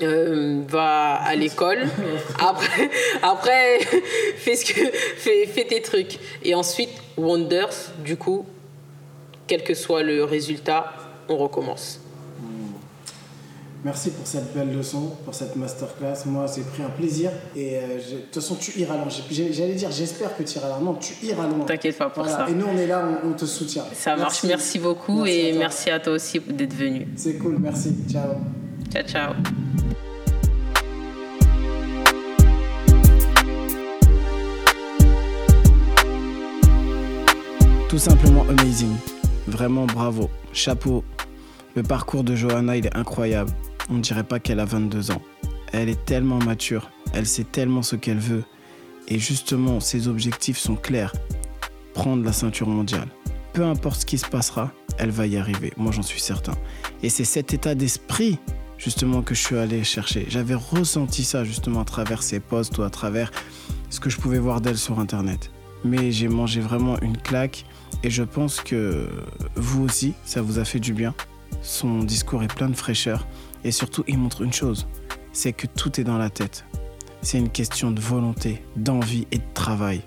[0.00, 1.86] Euh, va à l'école.
[2.38, 2.90] Après,
[3.22, 3.78] après
[4.36, 4.80] fais, ce que,
[5.16, 6.18] fais, fais tes trucs.
[6.42, 6.88] Et ensuite,
[7.18, 8.46] Wonders, du coup,
[9.52, 10.94] quel que soit le résultat,
[11.28, 12.00] on recommence.
[13.84, 16.24] Merci pour cette belle leçon, pour cette masterclass.
[16.24, 17.30] Moi, c'est pris un plaisir.
[17.54, 19.08] Et euh, je- de toute façon, tu iras loin.
[19.30, 20.80] J'allais dire, j'espère que tu iras loin.
[20.80, 21.66] Non, tu iras loin.
[21.66, 22.46] T'inquiète pas pour Voilà.
[22.46, 22.50] ça.
[22.50, 23.84] Et nous, on est là, on, on te soutient.
[23.92, 24.42] Ça marche.
[24.44, 27.08] Merci beaucoup Merci et merci à toi aussi d'être venu.
[27.16, 27.94] C'est cool, merci.
[28.10, 28.36] Ciao.
[28.90, 29.32] Ciao, ciao.
[37.88, 38.96] Tout simplement amazing.
[39.46, 40.30] Vraiment bravo.
[40.52, 41.04] Chapeau.
[41.74, 43.50] Le parcours de Johanna, il est incroyable.
[43.90, 45.22] On ne dirait pas qu'elle a 22 ans.
[45.72, 46.90] Elle est tellement mature.
[47.12, 48.44] Elle sait tellement ce qu'elle veut.
[49.08, 51.12] Et justement, ses objectifs sont clairs.
[51.94, 53.08] Prendre la ceinture mondiale.
[53.52, 55.72] Peu importe ce qui se passera, elle va y arriver.
[55.76, 56.54] Moi, j'en suis certain.
[57.02, 58.38] Et c'est cet état d'esprit,
[58.78, 60.26] justement, que je suis allé chercher.
[60.28, 63.30] J'avais ressenti ça, justement, à travers ses posts ou à travers
[63.90, 65.50] ce que je pouvais voir d'elle sur Internet.
[65.84, 67.66] Mais j'ai mangé vraiment une claque
[68.02, 69.08] et je pense que
[69.54, 71.14] vous aussi, ça vous a fait du bien.
[71.62, 73.26] Son discours est plein de fraîcheur
[73.64, 74.86] et surtout, il montre une chose,
[75.32, 76.64] c'est que tout est dans la tête.
[77.22, 80.02] C'est une question de volonté, d'envie et de travail.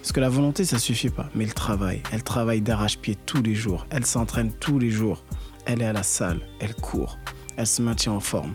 [0.00, 3.54] Parce que la volonté, ça suffit pas, mais le travail, elle travaille d'arrache-pied tous les
[3.54, 5.24] jours, elle s'entraîne tous les jours,
[5.64, 7.18] elle est à la salle, elle court,
[7.56, 8.54] elle se maintient en forme.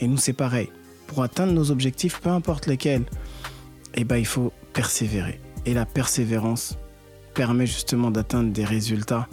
[0.00, 0.70] Et nous, c'est pareil.
[1.06, 3.04] pour atteindre nos objectifs, peu importe lesquels,
[3.94, 5.40] eh ben, il faut persévérer.
[5.66, 6.78] Et la persévérance
[7.34, 9.28] permet justement d'atteindre des résultats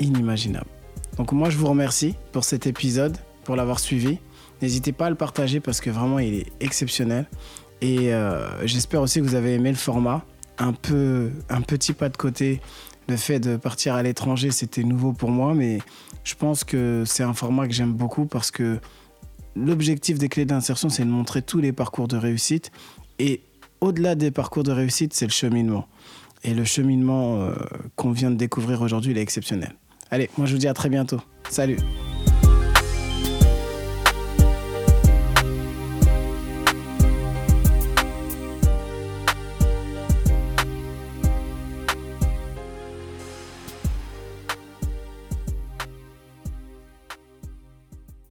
[0.00, 0.70] inimaginables.
[1.16, 4.18] Donc moi, je vous remercie pour cet épisode, pour l'avoir suivi.
[4.62, 7.26] N'hésitez pas à le partager parce que vraiment, il est exceptionnel.
[7.80, 10.24] Et euh, j'espère aussi que vous avez aimé le format.
[10.58, 12.60] Un peu, un petit pas de côté.
[13.08, 15.78] Le fait de partir à l'étranger, c'était nouveau pour moi, mais
[16.24, 18.78] je pense que c'est un format que j'aime beaucoup parce que
[19.56, 22.70] l'objectif des clés d'insertion, c'est de montrer tous les parcours de réussite.
[23.18, 23.42] Et
[23.80, 25.86] au-delà des parcours de réussite, c'est le cheminement.
[26.44, 27.52] Et le cheminement euh,
[27.96, 29.74] qu'on vient de découvrir aujourd'hui, il est exceptionnel.
[30.10, 31.20] Allez, moi je vous dis à très bientôt.
[31.50, 31.78] Salut